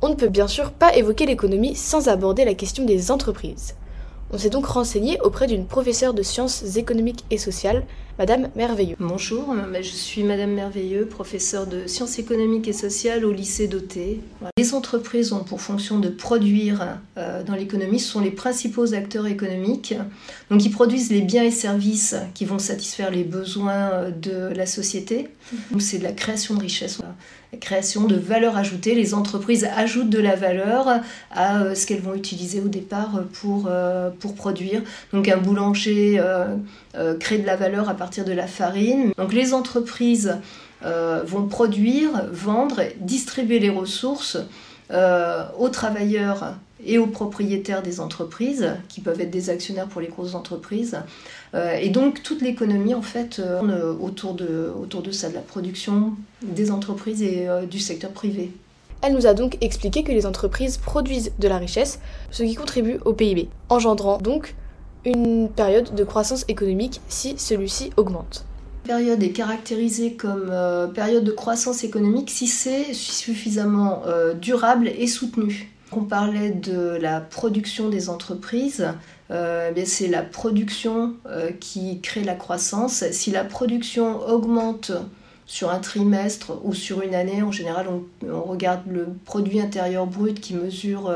On 0.00 0.08
ne 0.08 0.14
peut 0.14 0.28
bien 0.28 0.48
sûr 0.48 0.72
pas 0.72 0.94
évoquer 0.96 1.26
l'économie 1.26 1.76
sans 1.76 2.08
aborder 2.08 2.44
la 2.44 2.54
question 2.54 2.84
des 2.84 3.10
entreprises. 3.10 3.74
On 4.34 4.38
s'est 4.38 4.48
donc 4.48 4.64
renseigné 4.64 5.20
auprès 5.20 5.46
d'une 5.46 5.66
professeure 5.66 6.14
de 6.14 6.22
sciences 6.22 6.76
économiques 6.76 7.22
et 7.30 7.36
sociales, 7.36 7.84
Madame 8.18 8.48
Merveilleux. 8.56 8.96
Bonjour, 8.98 9.54
je 9.78 9.82
suis 9.82 10.22
Madame 10.22 10.52
Merveilleux, 10.52 11.04
professeure 11.04 11.66
de 11.66 11.86
sciences 11.86 12.18
économiques 12.18 12.66
et 12.66 12.72
sociales 12.72 13.26
au 13.26 13.32
lycée 13.32 13.68
d'Auté. 13.68 14.20
Les 14.56 14.72
entreprises 14.72 15.34
ont 15.34 15.44
pour 15.44 15.60
fonction 15.60 15.98
de 15.98 16.08
produire 16.08 16.98
euh, 17.18 17.42
dans 17.42 17.54
l'économie, 17.54 18.00
ce 18.00 18.10
sont 18.10 18.20
les 18.20 18.30
principaux 18.30 18.94
acteurs 18.94 19.26
économiques. 19.26 19.94
Donc 20.50 20.64
ils 20.64 20.70
produisent 20.70 21.10
les 21.10 21.20
biens 21.20 21.44
et 21.44 21.50
services 21.50 22.16
qui 22.32 22.46
vont 22.46 22.58
satisfaire 22.58 23.10
les 23.10 23.24
besoins 23.24 24.10
de 24.10 24.48
la 24.54 24.64
société. 24.64 25.28
Donc 25.70 25.82
c'est 25.82 25.98
de 25.98 26.04
la 26.04 26.12
création 26.12 26.54
de 26.54 26.60
richesse, 26.60 27.00
création 27.60 28.06
de 28.06 28.16
valeur 28.16 28.56
ajoutée. 28.56 28.94
Les 28.94 29.14
entreprises 29.14 29.68
ajoutent 29.76 30.10
de 30.10 30.18
la 30.18 30.36
valeur 30.36 31.00
à 31.30 31.60
euh, 31.60 31.74
ce 31.74 31.86
qu'elles 31.86 32.00
vont 32.00 32.14
utiliser 32.14 32.60
au 32.60 32.68
départ 32.68 33.22
pour, 33.40 33.68
euh, 33.68 34.10
pour 34.20 34.34
produire. 34.34 34.82
Donc 35.12 35.28
un 35.28 35.36
boulanger 35.36 36.18
euh, 36.18 36.56
euh, 36.94 37.16
crée 37.16 37.38
de 37.38 37.46
la 37.46 37.56
valeur 37.56 37.88
à 37.88 37.94
partir 37.94 38.24
de 38.24 38.32
la 38.32 38.46
farine. 38.46 39.12
Donc 39.18 39.32
les 39.32 39.54
entreprises 39.54 40.36
euh, 40.84 41.22
vont 41.24 41.46
produire, 41.46 42.10
vendre, 42.32 42.80
distribuer 43.00 43.58
les 43.58 43.70
ressources 43.70 44.38
euh, 44.90 45.44
aux 45.58 45.68
travailleurs 45.68 46.54
et 46.84 46.98
aux 46.98 47.06
propriétaires 47.06 47.82
des 47.82 48.00
entreprises, 48.00 48.76
qui 48.88 49.00
peuvent 49.00 49.20
être 49.20 49.30
des 49.30 49.50
actionnaires 49.50 49.88
pour 49.88 50.00
les 50.00 50.08
grosses 50.08 50.34
entreprises. 50.34 50.98
Euh, 51.54 51.74
et 51.74 51.88
donc 51.88 52.22
toute 52.22 52.42
l'économie, 52.42 52.94
en 52.94 53.02
fait, 53.02 53.38
euh, 53.38 53.58
tourne 53.58 53.96
autour 54.00 54.34
de, 54.34 54.72
autour 54.80 55.02
de 55.02 55.10
ça, 55.10 55.28
de 55.28 55.34
la 55.34 55.40
production 55.40 56.14
des 56.42 56.70
entreprises 56.70 57.22
et 57.22 57.48
euh, 57.48 57.66
du 57.66 57.78
secteur 57.78 58.10
privé. 58.10 58.52
Elle 59.02 59.14
nous 59.14 59.26
a 59.26 59.34
donc 59.34 59.58
expliqué 59.60 60.04
que 60.04 60.12
les 60.12 60.26
entreprises 60.26 60.76
produisent 60.76 61.32
de 61.38 61.48
la 61.48 61.58
richesse, 61.58 61.98
ce 62.30 62.44
qui 62.44 62.54
contribue 62.54 62.98
au 63.04 63.12
PIB, 63.12 63.48
engendrant 63.68 64.18
donc 64.18 64.54
une 65.04 65.48
période 65.48 65.94
de 65.94 66.04
croissance 66.04 66.44
économique 66.48 67.00
si 67.08 67.36
celui-ci 67.36 67.90
augmente. 67.96 68.44
La 68.86 68.94
période 68.94 69.22
est 69.22 69.30
caractérisée 69.30 70.14
comme 70.14 70.48
euh, 70.50 70.86
période 70.86 71.24
de 71.24 71.32
croissance 71.32 71.84
économique 71.84 72.30
si 72.30 72.46
c'est 72.46 72.92
suffisamment 72.92 74.02
euh, 74.06 74.34
durable 74.34 74.88
et 74.88 75.06
soutenu. 75.06 75.72
On 75.94 76.04
parlait 76.04 76.50
de 76.50 76.96
la 77.00 77.20
production 77.20 77.90
des 77.90 78.08
entreprises, 78.08 78.88
euh, 79.30 79.70
eh 79.76 79.84
c'est 79.84 80.08
la 80.08 80.22
production 80.22 81.14
euh, 81.26 81.50
qui 81.60 82.00
crée 82.00 82.24
la 82.24 82.34
croissance. 82.34 83.04
Si 83.10 83.30
la 83.30 83.44
production 83.44 84.26
augmente 84.26 84.92
sur 85.44 85.70
un 85.70 85.80
trimestre 85.80 86.58
ou 86.64 86.72
sur 86.72 87.02
une 87.02 87.14
année, 87.14 87.42
en 87.42 87.52
général, 87.52 87.88
on, 88.26 88.40
regarde 88.40 88.80
le 88.88 89.08
produit 89.26 89.60
intérieur 89.60 90.06
brut 90.06 90.40
qui 90.40 90.54
mesure 90.54 91.14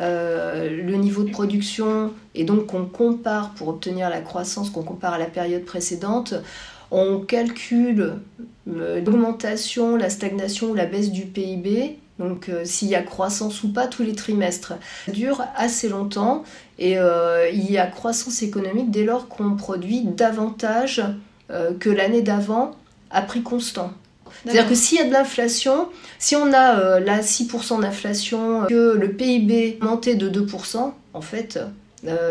euh, 0.00 0.68
le 0.70 0.96
niveau 0.96 1.22
de 1.22 1.30
production 1.30 2.12
et 2.34 2.42
donc 2.42 2.66
qu'on 2.66 2.86
compare 2.86 3.50
pour 3.50 3.68
obtenir 3.68 4.10
la 4.10 4.22
croissance, 4.22 4.70
qu'on 4.70 4.82
compare 4.82 5.14
à 5.14 5.18
la 5.18 5.26
période 5.26 5.64
précédente. 5.64 6.34
On 6.90 7.20
calcule 7.20 8.14
l'augmentation, 8.66 9.94
la 9.94 10.10
stagnation 10.10 10.70
ou 10.70 10.74
la 10.74 10.86
baisse 10.86 11.12
du 11.12 11.26
PIB 11.26 11.99
donc 12.20 12.48
euh, 12.48 12.64
s'il 12.64 12.88
y 12.88 12.94
a 12.94 13.02
croissance 13.02 13.64
ou 13.64 13.72
pas 13.72 13.86
tous 13.86 14.02
les 14.02 14.14
trimestres. 14.14 14.74
Ça 15.06 15.12
dure 15.12 15.42
assez 15.56 15.88
longtemps 15.88 16.44
et 16.78 16.98
euh, 16.98 17.48
il 17.50 17.70
y 17.70 17.78
a 17.78 17.86
croissance 17.86 18.42
économique 18.42 18.90
dès 18.90 19.04
lors 19.04 19.26
qu'on 19.26 19.56
produit 19.56 20.02
davantage 20.04 21.02
euh, 21.50 21.72
que 21.72 21.90
l'année 21.90 22.22
d'avant 22.22 22.72
à 23.10 23.22
prix 23.22 23.42
constant. 23.42 23.92
C'est-à-dire 24.44 24.68
que 24.68 24.76
s'il 24.76 24.98
y 24.98 25.00
a 25.00 25.04
de 25.04 25.12
l'inflation, 25.12 25.88
si 26.20 26.36
on 26.36 26.52
a 26.52 27.00
là 27.00 27.20
6% 27.20 27.80
d'inflation, 27.80 28.66
que 28.68 28.96
le 28.96 29.10
PIB 29.10 29.78
augmenté 29.80 30.14
de 30.14 30.30
2%, 30.30 30.92
en 31.14 31.20
fait, 31.20 31.58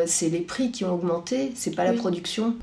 c'est 0.05 0.29
les 0.29 0.39
prix 0.39 0.71
qui 0.71 0.85
ont 0.85 0.93
augmenté, 0.93 1.51
c'est 1.55 1.75
pas 1.75 1.83
la 1.83 1.91
production. 1.91 2.55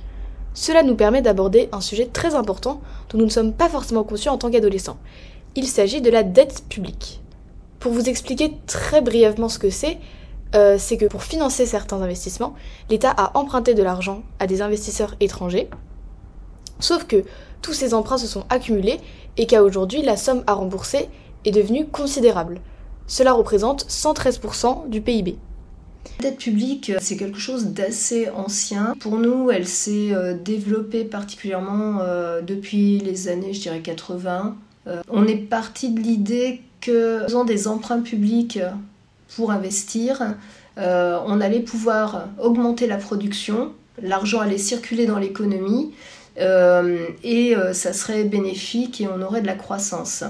Cela 0.54 0.82
nous 0.82 0.94
permet 0.94 1.20
d'aborder 1.20 1.68
un 1.70 1.82
sujet 1.82 2.08
très 2.10 2.34
important 2.34 2.80
dont 3.10 3.18
nous 3.18 3.26
ne 3.26 3.30
sommes 3.30 3.52
pas 3.52 3.68
forcément 3.68 4.04
conscients 4.04 4.32
en 4.32 4.38
tant 4.38 4.50
qu'adolescents. 4.50 4.96
Il 5.58 5.66
s'agit 5.66 6.02
de 6.02 6.10
la 6.10 6.22
dette 6.22 6.64
publique. 6.68 7.22
Pour 7.80 7.90
vous 7.92 8.10
expliquer 8.10 8.52
très 8.66 9.00
brièvement 9.00 9.48
ce 9.48 9.58
que 9.58 9.70
c'est, 9.70 9.96
euh, 10.54 10.76
c'est 10.78 10.98
que 10.98 11.06
pour 11.06 11.22
financer 11.22 11.64
certains 11.64 12.02
investissements, 12.02 12.54
l'État 12.90 13.10
a 13.10 13.36
emprunté 13.38 13.72
de 13.72 13.82
l'argent 13.82 14.22
à 14.38 14.46
des 14.46 14.60
investisseurs 14.60 15.16
étrangers, 15.18 15.70
sauf 16.78 17.04
que 17.04 17.24
tous 17.62 17.72
ces 17.72 17.94
emprunts 17.94 18.18
se 18.18 18.26
sont 18.26 18.44
accumulés 18.50 19.00
et 19.38 19.46
qu'à 19.46 19.62
aujourd'hui, 19.62 20.02
la 20.02 20.18
somme 20.18 20.44
à 20.46 20.52
rembourser 20.52 21.08
est 21.46 21.52
devenue 21.52 21.86
considérable. 21.86 22.60
Cela 23.06 23.32
représente 23.32 23.86
113% 23.86 24.90
du 24.90 25.00
PIB. 25.00 25.38
La 26.20 26.30
dette 26.30 26.38
publique, 26.38 26.90
euh, 26.90 26.98
c'est 27.00 27.16
quelque 27.16 27.38
chose 27.38 27.68
d'assez 27.68 28.28
ancien. 28.28 28.94
Pour 29.00 29.16
nous, 29.16 29.50
elle 29.50 29.66
s'est 29.66 30.12
euh, 30.12 30.34
développée 30.34 31.04
particulièrement 31.04 32.00
depuis 32.42 32.98
les 32.98 33.28
années, 33.28 33.54
je 33.54 33.62
dirais, 33.62 33.80
80. 33.80 34.54
Euh, 34.86 35.02
on 35.08 35.26
est 35.26 35.36
parti 35.36 35.90
de 35.90 36.00
l'idée 36.00 36.62
que, 36.80 37.20
faisant 37.24 37.44
des 37.44 37.68
emprunts 37.68 38.00
publics 38.00 38.58
pour 39.34 39.50
investir, 39.50 40.34
euh, 40.78 41.18
on 41.26 41.40
allait 41.40 41.60
pouvoir 41.60 42.28
augmenter 42.38 42.86
la 42.86 42.96
production, 42.96 43.72
l'argent 44.02 44.40
allait 44.40 44.58
circuler 44.58 45.06
dans 45.06 45.18
l'économie 45.18 45.92
euh, 46.38 47.06
et 47.24 47.56
euh, 47.56 47.72
ça 47.72 47.92
serait 47.92 48.24
bénéfique 48.24 49.00
et 49.00 49.08
on 49.08 49.22
aurait 49.22 49.40
de 49.40 49.46
la 49.46 49.54
croissance. 49.54 50.24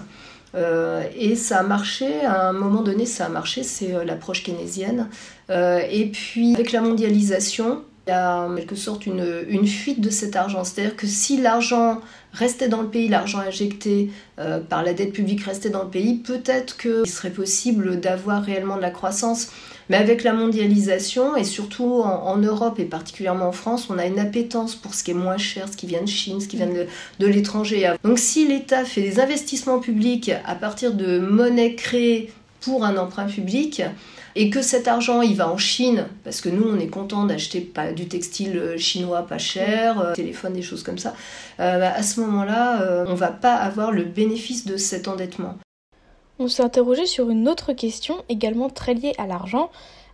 Euh, 0.54 1.02
et 1.16 1.34
ça 1.36 1.60
a 1.60 1.62
marché, 1.62 2.24
à 2.24 2.48
un 2.48 2.52
moment 2.52 2.82
donné, 2.82 3.04
ça 3.04 3.26
a 3.26 3.28
marché, 3.28 3.62
c'est 3.62 3.94
euh, 3.94 4.04
l'approche 4.04 4.42
keynésienne. 4.42 5.08
Euh, 5.50 5.80
et 5.90 6.06
puis, 6.06 6.54
avec 6.54 6.72
la 6.72 6.80
mondialisation, 6.80 7.82
il 8.06 8.10
y 8.10 8.12
a 8.12 8.42
en 8.42 8.54
quelque 8.54 8.76
sorte 8.76 9.06
une, 9.06 9.66
fuite 9.66 10.00
de 10.00 10.10
cet 10.10 10.36
argent. 10.36 10.62
C'est-à-dire 10.62 10.96
que 10.96 11.08
si 11.08 11.38
l'argent 11.38 12.00
restait 12.32 12.68
dans 12.68 12.82
le 12.82 12.88
pays, 12.88 13.08
l'argent 13.08 13.40
injecté 13.40 14.10
euh, 14.38 14.60
par 14.60 14.84
la 14.84 14.92
dette 14.92 15.12
publique 15.12 15.42
restait 15.42 15.70
dans 15.70 15.82
le 15.82 15.90
pays, 15.90 16.14
peut-être 16.14 16.76
qu'il 16.76 17.06
serait 17.08 17.30
possible 17.30 17.98
d'avoir 17.98 18.44
réellement 18.44 18.76
de 18.76 18.82
la 18.82 18.90
croissance. 18.90 19.48
Mais 19.88 19.96
avec 19.96 20.22
la 20.22 20.32
mondialisation, 20.32 21.36
et 21.36 21.44
surtout 21.44 22.02
en, 22.02 22.36
Europe 22.36 22.78
et 22.78 22.84
particulièrement 22.84 23.48
en 23.48 23.52
France, 23.52 23.88
on 23.90 23.98
a 23.98 24.06
une 24.06 24.18
appétence 24.18 24.76
pour 24.76 24.94
ce 24.94 25.02
qui 25.02 25.12
est 25.12 25.14
moins 25.14 25.38
cher, 25.38 25.68
ce 25.68 25.76
qui 25.76 25.86
vient 25.86 26.02
de 26.02 26.08
Chine, 26.08 26.40
ce 26.40 26.48
qui 26.48 26.56
vient 26.56 26.66
de, 26.66 26.86
de 27.18 27.26
l'étranger. 27.26 27.92
Donc 28.04 28.18
si 28.18 28.46
l'État 28.46 28.84
fait 28.84 29.02
des 29.02 29.20
investissements 29.20 29.78
publics 29.78 30.30
à 30.44 30.54
partir 30.54 30.92
de 30.92 31.18
monnaie 31.18 31.74
créée 31.74 32.32
pour 32.60 32.84
un 32.84 32.96
emprunt 32.96 33.26
public, 33.26 33.82
et 34.36 34.50
que 34.50 34.60
cet 34.60 34.86
argent 34.86 35.22
il 35.22 35.34
va 35.34 35.50
en 35.50 35.56
Chine, 35.56 36.06
parce 36.22 36.40
que 36.40 36.50
nous 36.50 36.68
on 36.68 36.78
est 36.78 36.88
content 36.88 37.24
d'acheter 37.24 37.72
du 37.96 38.06
textile 38.06 38.58
euh, 38.58 38.78
chinois 38.78 39.22
pas 39.22 39.38
cher, 39.38 39.98
euh, 39.98 40.14
téléphone, 40.14 40.52
des 40.52 40.62
choses 40.62 40.82
comme 40.82 40.98
ça, 40.98 41.14
euh, 41.58 41.78
bah, 41.78 41.92
à 41.92 42.02
ce 42.02 42.20
moment-là, 42.20 43.04
on 43.08 43.14
va 43.14 43.28
pas 43.28 43.54
avoir 43.54 43.90
le 43.92 44.04
bénéfice 44.04 44.66
de 44.66 44.76
cet 44.76 45.08
endettement. 45.08 45.56
On 46.38 46.48
s'est 46.48 46.62
interrogé 46.62 47.06
sur 47.06 47.30
une 47.30 47.48
autre 47.48 47.72
question 47.72 48.22
également 48.28 48.68
très 48.68 48.92
liée 48.92 49.14
à 49.16 49.26
l'argent, 49.26 49.70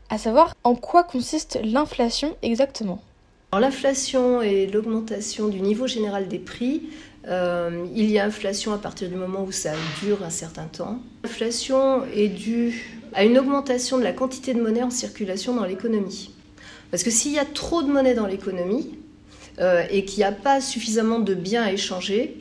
à 0.09 0.19
savoir 0.19 0.55
en 0.62 0.76
quoi 0.76 1.02
consiste 1.02 1.59
l'inflation 1.64 2.37
exactement. 2.43 3.02
L'inflation 3.52 4.41
et 4.41 4.67
l'augmentation 4.67 5.49
du 5.49 5.61
niveau 5.61 5.88
général 5.88 6.29
des 6.29 6.38
prix, 6.38 6.85
il 7.26 8.11
y 8.11 8.19
a 8.21 8.25
inflation 8.25 8.73
à 8.73 8.79
partir 8.79 9.09
du 9.09 9.17
moment 9.17 9.43
où 9.43 9.52
ça 9.52 9.73
dure 10.00 10.23
un 10.23 10.31
certain 10.31 10.64
temps. 10.64 11.00
L'inflation 11.25 12.05
est 12.14 12.29
due 12.29 13.01
à 13.14 13.25
une 13.25 13.38
augmentation 13.38 13.99
de 13.99 14.02
la 14.02 14.12
quantité 14.12 14.54
de 14.54 14.61
monnaie 14.61 14.83
en 14.83 14.90
circulation 14.90 15.54
dans 15.54 15.64
l'économie. 15.64 16.31
Parce 16.90 17.02
que 17.02 17.11
s'il 17.11 17.33
y 17.33 17.38
a 17.38 17.45
trop 17.45 17.83
de 17.83 17.88
monnaie 17.88 18.14
dans 18.14 18.26
l'économie 18.26 18.99
euh, 19.59 19.83
et 19.90 20.04
qu'il 20.04 20.19
n'y 20.19 20.25
a 20.25 20.33
pas 20.33 20.61
suffisamment 20.61 21.19
de 21.19 21.35
biens 21.35 21.62
à 21.62 21.73
échanger, 21.73 22.37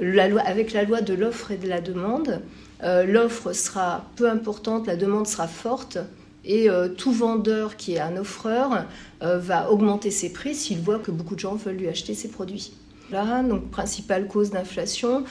la 0.00 0.28
loi, 0.28 0.42
avec 0.42 0.72
la 0.72 0.84
loi 0.84 1.00
de 1.00 1.14
l'offre 1.14 1.50
et 1.50 1.56
de 1.56 1.66
la 1.66 1.80
demande, 1.80 2.42
euh, 2.82 3.04
l'offre 3.04 3.52
sera 3.52 4.04
peu 4.16 4.28
importante, 4.28 4.86
la 4.86 4.96
demande 4.96 5.26
sera 5.26 5.48
forte, 5.48 5.98
et 6.44 6.70
euh, 6.70 6.88
tout 6.88 7.10
vendeur 7.10 7.76
qui 7.76 7.94
est 7.94 8.00
un 8.00 8.16
offreur 8.16 8.84
va 9.20 9.70
augmenter 9.72 10.10
ses 10.10 10.32
prix 10.32 10.54
s'il 10.54 10.78
voit 10.78 10.98
que 10.98 11.10
beaucoup 11.10 11.34
de 11.34 11.40
gens 11.40 11.56
veulent 11.56 11.76
lui 11.76 11.88
acheter 11.88 12.14
ses 12.14 12.28
produits. 12.28 12.72
Là, 13.10 13.42
donc 13.42 13.70
principale 13.70 14.28
cause 14.28 14.50
d'inflation. 14.50 15.24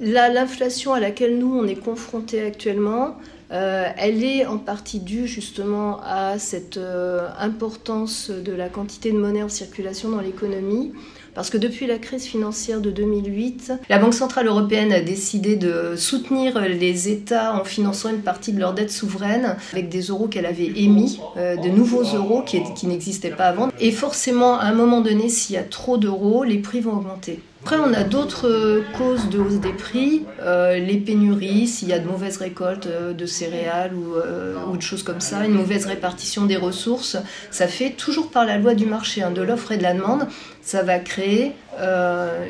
L'inflation 0.00 0.92
à 0.92 1.00
laquelle 1.00 1.38
nous, 1.38 1.56
on 1.56 1.66
est 1.66 1.76
confrontés 1.76 2.42
actuellement, 2.42 3.16
euh, 3.52 3.88
elle 3.96 4.24
est 4.24 4.46
en 4.46 4.58
partie 4.58 4.98
due 4.98 5.28
justement 5.28 6.00
à 6.02 6.38
cette 6.38 6.78
euh, 6.78 7.28
importance 7.38 8.30
de 8.30 8.52
la 8.52 8.68
quantité 8.68 9.12
de 9.12 9.18
monnaie 9.18 9.42
en 9.42 9.48
circulation 9.48 10.08
dans 10.08 10.20
l'économie. 10.20 10.92
Parce 11.34 11.50
que 11.50 11.58
depuis 11.58 11.86
la 11.86 11.98
crise 11.98 12.24
financière 12.24 12.80
de 12.80 12.90
2008, 12.90 13.72
la 13.88 13.98
Banque 13.98 14.14
Centrale 14.14 14.46
Européenne 14.46 14.92
a 14.92 15.00
décidé 15.00 15.56
de 15.56 15.94
soutenir 15.96 16.60
les 16.60 17.08
États 17.08 17.54
en 17.54 17.64
finançant 17.64 18.10
une 18.10 18.22
partie 18.22 18.52
de 18.52 18.60
leur 18.60 18.72
dette 18.72 18.92
souveraine 18.92 19.56
avec 19.72 19.88
des 19.88 20.02
euros 20.02 20.28
qu'elle 20.28 20.46
avait 20.46 20.72
émis, 20.76 21.20
euh, 21.36 21.56
de 21.56 21.68
nouveaux 21.68 22.04
euros 22.04 22.42
qui, 22.42 22.60
qui 22.76 22.86
n'existaient 22.86 23.30
pas 23.30 23.46
avant. 23.46 23.68
Et 23.80 23.90
forcément, 23.90 24.58
à 24.58 24.64
un 24.64 24.74
moment 24.74 25.00
donné, 25.00 25.28
s'il 25.28 25.56
y 25.56 25.58
a 25.58 25.64
trop 25.64 25.96
d'euros, 25.96 26.44
les 26.44 26.58
prix 26.58 26.80
vont 26.80 26.98
augmenter. 26.98 27.40
Après, 27.64 27.76
on 27.78 27.94
a 27.94 28.04
d'autres 28.04 28.46
euh, 28.46 28.82
causes 28.98 29.30
de 29.30 29.38
hausse 29.38 29.54
des 29.54 29.72
prix, 29.72 30.26
euh, 30.42 30.78
les 30.78 30.98
pénuries, 30.98 31.66
s'il 31.66 31.88
y 31.88 31.94
a 31.94 31.98
de 31.98 32.06
mauvaises 32.06 32.36
récoltes 32.36 32.84
euh, 32.88 33.14
de 33.14 33.24
céréales 33.24 33.92
ou, 33.94 34.76
de 34.76 34.82
choses 34.82 35.02
comme 35.02 35.22
ça, 35.22 35.46
une 35.46 35.54
mauvaise 35.54 35.86
répartition 35.86 36.44
des 36.44 36.58
ressources, 36.58 37.16
ça 37.50 37.66
fait 37.66 37.92
toujours 37.92 38.30
par 38.30 38.44
la 38.44 38.58
loi 38.58 38.74
du 38.74 38.84
marché, 38.84 39.22
hein, 39.22 39.30
de 39.30 39.40
l'offre 39.40 39.72
et 39.72 39.78
de 39.78 39.82
la 39.82 39.94
demande, 39.94 40.26
ça 40.60 40.82
va 40.82 40.98
créer 40.98 41.52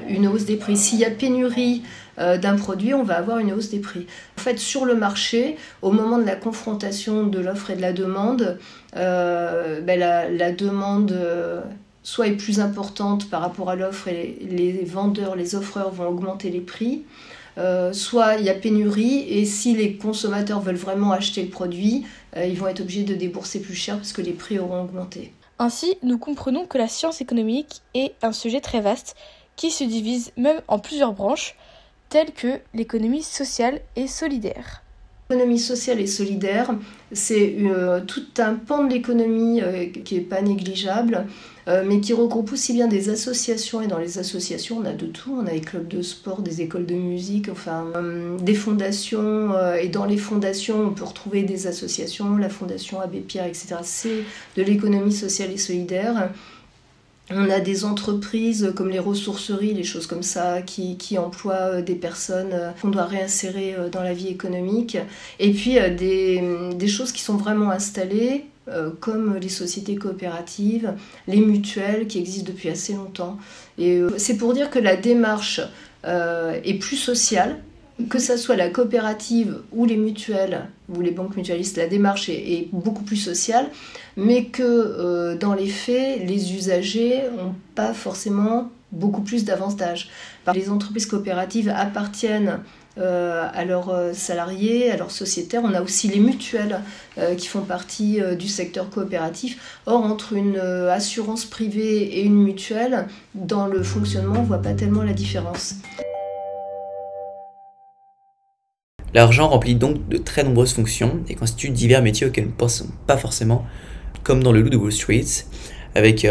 une 0.09 0.27
hausse 0.27 0.47
des 0.47 0.57
prix. 0.57 0.77
S'il 0.77 0.99
y 0.99 1.05
a 1.05 1.11
pénurie 1.11 1.83
d'un 2.19 2.57
produit, 2.57 2.93
on 2.93 3.05
va 3.05 3.17
avoir 3.17 3.39
une 3.39 3.53
hausse 3.53 3.71
des 3.71 3.79
prix. 3.79 4.07
En 4.39 4.41
fait, 4.41 4.59
sur 4.59 4.85
le 4.85 4.95
marché, 4.95 5.57
au 5.83 5.93
moment 5.93 6.19
de 6.19 6.25
la 6.25 6.37
confrontation 6.37 7.25
de 7.25 7.39
l'offre 7.39 7.71
et 7.71 7.77
de 7.77 7.83
la 7.83 7.93
demande, 7.93 8.59
ben 8.95 9.99
la, 9.99 10.29
la, 10.29 10.53
demande 10.53 11.17
soit 12.05 12.29
est 12.29 12.37
plus 12.37 12.61
importante 12.61 13.29
par 13.29 13.41
rapport 13.41 13.71
à 13.71 13.75
l'offre 13.75 14.07
et 14.07 14.39
les 14.49 14.85
vendeurs, 14.85 15.35
les 15.35 15.57
offreurs 15.57 15.91
vont 15.91 16.07
augmenter 16.07 16.51
les 16.51 16.61
prix, 16.61 17.03
euh, 17.57 17.93
soit 17.93 18.37
il 18.37 18.45
y 18.45 18.51
a 18.51 18.55
pénurie 18.55 19.27
et 19.29 19.45
si 19.45 19.75
les 19.75 19.97
consommateurs 19.97 20.61
veulent 20.61 20.77
vraiment 20.77 21.13
acheter 21.13 21.43
le 21.43 21.49
produit, 21.49 22.07
euh, 22.37 22.45
ils 22.45 22.59
vont 22.59 22.69
être 22.69 22.83
obligés 22.83 23.05
de 23.05 23.15
débourser 23.15 23.61
plus 23.61 23.75
cher 23.75 23.97
parce 23.97 24.13
que 24.13 24.23
les 24.23 24.33
prix 24.33 24.59
auront 24.59 24.83
augmenté. 24.83 25.33
Ainsi, 25.59 25.97
nous 26.03 26.19
comprenons 26.19 26.67
que 26.67 26.79
la 26.79 26.89
science 26.89 27.21
économique 27.21 27.81
est 27.95 28.13
un 28.23 28.33
sujet 28.33 28.61
très 28.61 28.81
vaste 28.81 29.17
qui 29.57 29.71
se 29.71 29.85
divise 29.85 30.33
même 30.37 30.61
en 30.69 30.79
plusieurs 30.79 31.15
branches, 31.15 31.57
telles 32.11 32.33
que 32.33 32.61
l'économie 32.75 33.23
sociale 33.23 33.81
et 33.97 34.09
solidaire. 34.09 34.84
L'économie 35.31 35.59
sociale 35.59 36.01
et 36.01 36.07
solidaire, 36.07 36.75
c'est 37.13 37.57
euh, 37.61 38.01
tout 38.01 38.27
un 38.39 38.55
pan 38.55 38.85
de 38.85 38.93
l'économie 38.93 39.63
qui 40.05 40.17
n'est 40.17 40.21
pas 40.21 40.43
négligeable. 40.43 41.27
Euh, 41.67 41.83
mais 41.87 42.01
qui 42.01 42.13
regroupe 42.13 42.53
aussi 42.53 42.75
bien 42.75 42.89
des 42.89 43.09
associations, 43.09 43.81
et 43.81 43.87
dans 43.87 43.97
les 43.97 44.19
associations 44.19 44.79
on 44.83 44.85
a 44.85 44.93
de 44.93 45.07
tout, 45.07 45.35
on 45.35 45.47
a 45.47 45.51
des 45.51 45.63
clubs 45.63 45.89
de 45.89 46.03
sport, 46.03 46.43
des 46.43 46.61
écoles 46.61 46.85
de 46.85 46.95
musique, 46.95 47.49
enfin 47.51 47.87
euh, 47.97 48.37
des 48.39 48.55
fondations, 48.55 49.55
euh, 49.55 49.77
et 49.77 49.89
dans 49.89 50.05
les 50.05 50.19
fondations 50.19 50.89
on 50.89 50.91
peut 50.91 51.05
retrouver 51.05 51.43
des 51.43 51.67
associations, 51.67 52.37
la 52.37 52.51
Fondation 52.51 53.01
Abbé 53.01 53.21
Pierre, 53.21 53.47
etc. 53.47 53.77
C'est 53.83 54.25
de 54.59 54.63
l'économie 54.63 55.13
sociale 55.13 55.53
et 55.53 55.57
solidaire. 55.57 56.29
On 57.31 57.49
a 57.49 57.61
des 57.61 57.85
entreprises 57.85 58.73
comme 58.77 58.91
les 58.91 58.99
ressourceries, 58.99 59.73
les 59.73 59.83
choses 59.83 60.07
comme 60.07 60.23
ça, 60.23 60.61
qui, 60.61 60.99
qui 60.99 61.17
emploient 61.17 61.81
des 61.81 61.95
personnes 61.95 62.55
qu'on 62.83 62.89
doit 62.89 63.07
réinsérer 63.07 63.75
dans 63.91 64.03
la 64.03 64.13
vie 64.13 64.29
économique. 64.29 64.99
Et 65.39 65.53
puis 65.53 65.79
des, 65.97 66.43
des 66.75 66.89
choses 66.89 67.13
qui 67.13 67.23
sont 67.23 67.37
vraiment 67.37 67.71
installées, 67.71 68.45
euh, 68.67 68.91
comme 68.99 69.37
les 69.37 69.51
sociétés 69.51 69.97
coopératives, 69.97 70.95
les 71.29 71.37
mutuelles 71.37 72.07
qui 72.07 72.19
existent 72.19 72.51
depuis 72.51 72.71
assez 72.71 72.95
longtemps. 72.95 73.37
Et 73.77 73.99
euh, 73.99 74.15
c'est 74.17 74.39
pour 74.39 74.55
dire 74.55 74.71
que 74.71 74.79
la 74.79 74.97
démarche 74.97 75.61
euh, 76.07 76.59
est 76.65 76.79
plus 76.79 76.97
sociale, 76.97 77.63
que 78.09 78.19
ce 78.19 78.37
soit 78.37 78.57
la 78.57 78.71
coopérative 78.71 79.63
ou 79.73 79.85
les 79.85 79.97
mutuelles 79.97 80.67
ou 80.95 81.01
les 81.01 81.11
banques 81.11 81.37
mutualistes, 81.37 81.77
la 81.77 81.87
démarche 81.87 82.29
est, 82.29 82.69
beaucoup 82.73 83.05
plus 83.05 83.17
sociale, 83.17 83.67
mais 84.17 84.47
que 84.47 85.35
dans 85.35 85.55
les 85.55 85.69
faits, 85.69 86.27
les 86.27 86.55
usagers 86.55 87.23
n'ont 87.37 87.55
pas 87.75 87.95
forcément 87.95 88.71
beaucoup 88.91 89.23
plus 89.23 89.45
d'avantages. 89.45 90.11
Les 90.55 90.71
entreprises 90.71 91.07
coopératives 91.07 91.69
appartiennent 91.69 92.61
euh, 92.97 93.49
à 93.53 93.65
leurs 93.65 93.91
euh, 93.91 94.13
salariés, 94.13 94.93
à 94.93 94.97
leurs 94.97 95.11
sociétaires. 95.11 95.63
On 95.65 95.75
a 95.75 95.83
aussi 95.83 96.07
les 96.07 96.21
mutuelles 96.21 96.81
euh, 97.19 97.35
qui 97.35 97.49
font 97.49 97.63
partie 97.63 98.21
du 98.39 98.47
secteur 98.47 98.89
coopératif. 98.89 99.81
Or, 99.87 100.05
entre 100.05 100.35
une 100.35 100.59
assurance 100.59 101.45
privée 101.45 102.03
et 102.19 102.23
une 102.23 102.41
mutuelle, 102.41 103.09
dans 103.35 103.67
le 103.67 103.83
fonctionnement, 103.83 104.37
on 104.39 104.43
ne 104.43 104.47
voit 104.47 104.63
pas 104.63 104.75
tellement 104.75 105.03
la 105.03 105.13
différence. 105.13 105.75
L'argent 109.15 109.49
remplit 109.49 109.77
donc 109.77 110.09
de 110.09 110.17
très 110.17 110.43
nombreuses 110.43 110.73
fonctions 110.73 111.21
et 111.29 111.37
constitue 111.37 111.71
divers 111.71 112.03
métiers 112.03 112.27
auxquels 112.27 112.45
nous 112.45 112.51
ne 112.51 112.57
pensons 112.57 112.89
pas 113.07 113.17
forcément, 113.17 113.65
comme 114.25 114.43
dans 114.43 114.51
le 114.51 114.61
loup 114.61 114.71
de 114.71 114.77
Wall 114.77 114.91
Street, 114.91 115.25
avec 115.95 116.27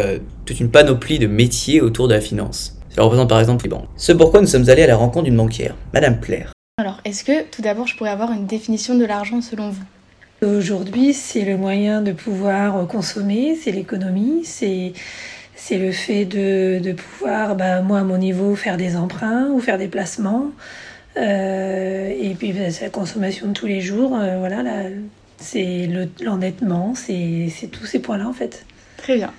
toute 0.45 0.59
une 0.59 0.69
panoplie 0.69 1.17
de 1.17 1.27
métiers 1.27 1.79
autour 1.79 2.09
de 2.09 2.13
la 2.13 2.19
finance. 2.19 2.77
Cela 2.89 3.03
représente 3.03 3.29
par 3.29 3.39
exemple 3.39 3.63
les 3.63 3.69
banques. 3.69 3.87
C'est 3.95 4.17
pourquoi 4.17 4.41
nous 4.41 4.47
sommes 4.47 4.69
allés 4.69 4.83
à 4.83 4.87
la 4.87 4.97
rencontre 4.97 5.25
d'une 5.25 5.37
banquière, 5.37 5.75
Madame 5.93 6.19
Plaire. 6.19 6.51
Alors, 6.77 6.99
est-ce 7.05 7.23
que 7.23 7.43
tout 7.49 7.61
d'abord 7.61 7.87
je 7.87 7.95
pourrais 7.95 8.09
avoir 8.09 8.33
une 8.33 8.47
définition 8.47 8.97
de 8.97 9.05
l'argent 9.05 9.41
selon 9.41 9.69
vous? 9.69 9.83
Aujourd'hui, 10.45 11.13
c'est 11.13 11.45
le 11.45 11.55
moyen 11.55 12.01
de 12.01 12.11
pouvoir 12.11 12.85
consommer, 12.87 13.55
c'est 13.55 13.71
l'économie, 13.71 14.41
c'est 14.43 14.91
c'est 15.55 15.77
le 15.77 15.93
fait 15.93 16.25
de, 16.25 16.79
de 16.83 16.91
pouvoir, 16.91 17.55
bah, 17.55 17.81
moi 17.81 17.99
à 17.99 18.03
mon 18.03 18.17
niveau, 18.17 18.53
faire 18.55 18.75
des 18.75 18.97
emprunts 18.97 19.49
ou 19.53 19.61
faire 19.61 19.77
des 19.77 19.87
placements. 19.87 20.51
Euh, 21.17 22.09
et 22.09 22.33
puis 22.33 22.53
bah, 22.53 22.71
c'est 22.71 22.85
la 22.85 22.89
consommation 22.89 23.47
de 23.47 23.53
tous 23.53 23.67
les 23.67 23.81
jours. 23.81 24.15
Euh, 24.15 24.37
voilà, 24.39 24.63
c'est 25.37 25.89
l'endettement, 26.21 26.93
c'est 26.95 27.69
tous 27.71 27.85
ces 27.85 27.99
points-là 27.99 28.27
en 28.27 28.33
fait. 28.33 28.65
Très 28.97 29.15
bien. 29.15 29.31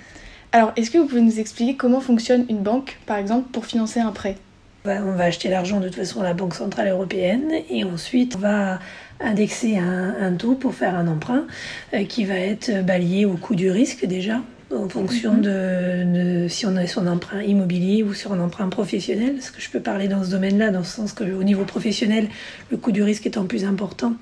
Alors, 0.51 0.71
est-ce 0.77 0.89
que 0.89 0.97
vous 0.97 1.05
pouvez 1.05 1.21
nous 1.21 1.39
expliquer 1.39 1.75
comment 1.75 1.99
fonctionne 1.99 2.45
une 2.49 2.59
banque, 2.59 2.97
par 3.05 3.17
exemple, 3.17 3.49
pour 3.51 3.65
financer 3.65 3.99
un 3.99 4.11
prêt? 4.11 4.37
Bah, 4.85 4.99
on 5.03 5.13
va 5.13 5.25
acheter 5.25 5.49
l'argent 5.49 5.79
de 5.79 5.87
toute 5.87 5.97
façon 5.97 6.21
à 6.21 6.23
la 6.23 6.33
Banque 6.33 6.53
Centrale 6.53 6.87
Européenne 6.87 7.51
et 7.69 7.83
ensuite 7.83 8.35
on 8.35 8.39
va 8.39 8.79
indexer 9.19 9.77
un, 9.77 10.33
taux 10.33 10.53
pour 10.53 10.75
faire 10.75 10.95
un 10.95 11.07
emprunt 11.07 11.45
euh, 11.93 12.03
qui 12.03 12.23
va 12.23 12.35
être 12.35 12.85
balayé 12.85 13.25
au 13.25 13.33
coût 13.33 13.55
du 13.55 13.71
risque 13.71 14.05
déjà 14.05 14.41
en 14.75 14.89
fonction 14.89 15.33
mhm. 15.33 15.41
de, 15.41 16.47
si 16.49 16.65
on 16.65 16.75
est 16.77 16.87
sur 16.87 17.01
un 17.01 17.07
emprunt 17.07 17.41
immobilier 17.41 18.03
ou 18.03 18.13
sur 18.13 18.33
un 18.33 18.39
emprunt 18.39 18.69
professionnel. 18.69 19.33
Parce 19.35 19.51
que 19.51 19.61
je 19.61 19.69
peux 19.69 19.79
parler 19.79 20.07
dans 20.07 20.23
ce 20.23 20.31
domaine-là, 20.31 20.71
dans 20.71 20.79
le 20.79 20.85
sens 20.85 21.13
qu'au 21.13 21.43
niveau 21.43 21.63
professionnel, 21.63 22.27
le 22.71 22.77
coût 22.77 22.91
du 22.91 23.03
risque 23.03 23.25
étant 23.25 23.45
plus 23.45 23.65
important, 23.65 24.13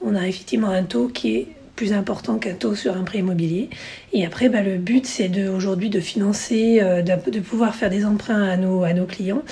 on 0.00 0.14
a 0.14 0.26
effectivement 0.26 0.68
un 0.68 0.82
taux 0.82 1.08
qui 1.08 1.36
est 1.36 1.46
plus 1.76 1.92
important 1.92 2.38
qu'un 2.38 2.54
taux 2.54 2.74
sur 2.74 2.96
un 2.96 3.04
prêt 3.04 3.18
immobilier. 3.18 3.68
Et 4.12 4.24
après, 4.24 4.48
bah, 4.48 4.62
le 4.62 4.78
but, 4.78 5.06
c'est 5.06 5.48
aujourd'hui 5.48 5.90
de 5.90 6.00
financer, 6.00 6.78
euh, 6.80 7.02
de, 7.02 7.40
pouvoir 7.40 7.74
faire 7.74 7.90
des 7.90 8.06
emprunts 8.06 8.42
à 8.42 8.56
nos, 8.56 8.82
à 8.82 8.94
nos 8.94 9.04
clients 9.04 9.42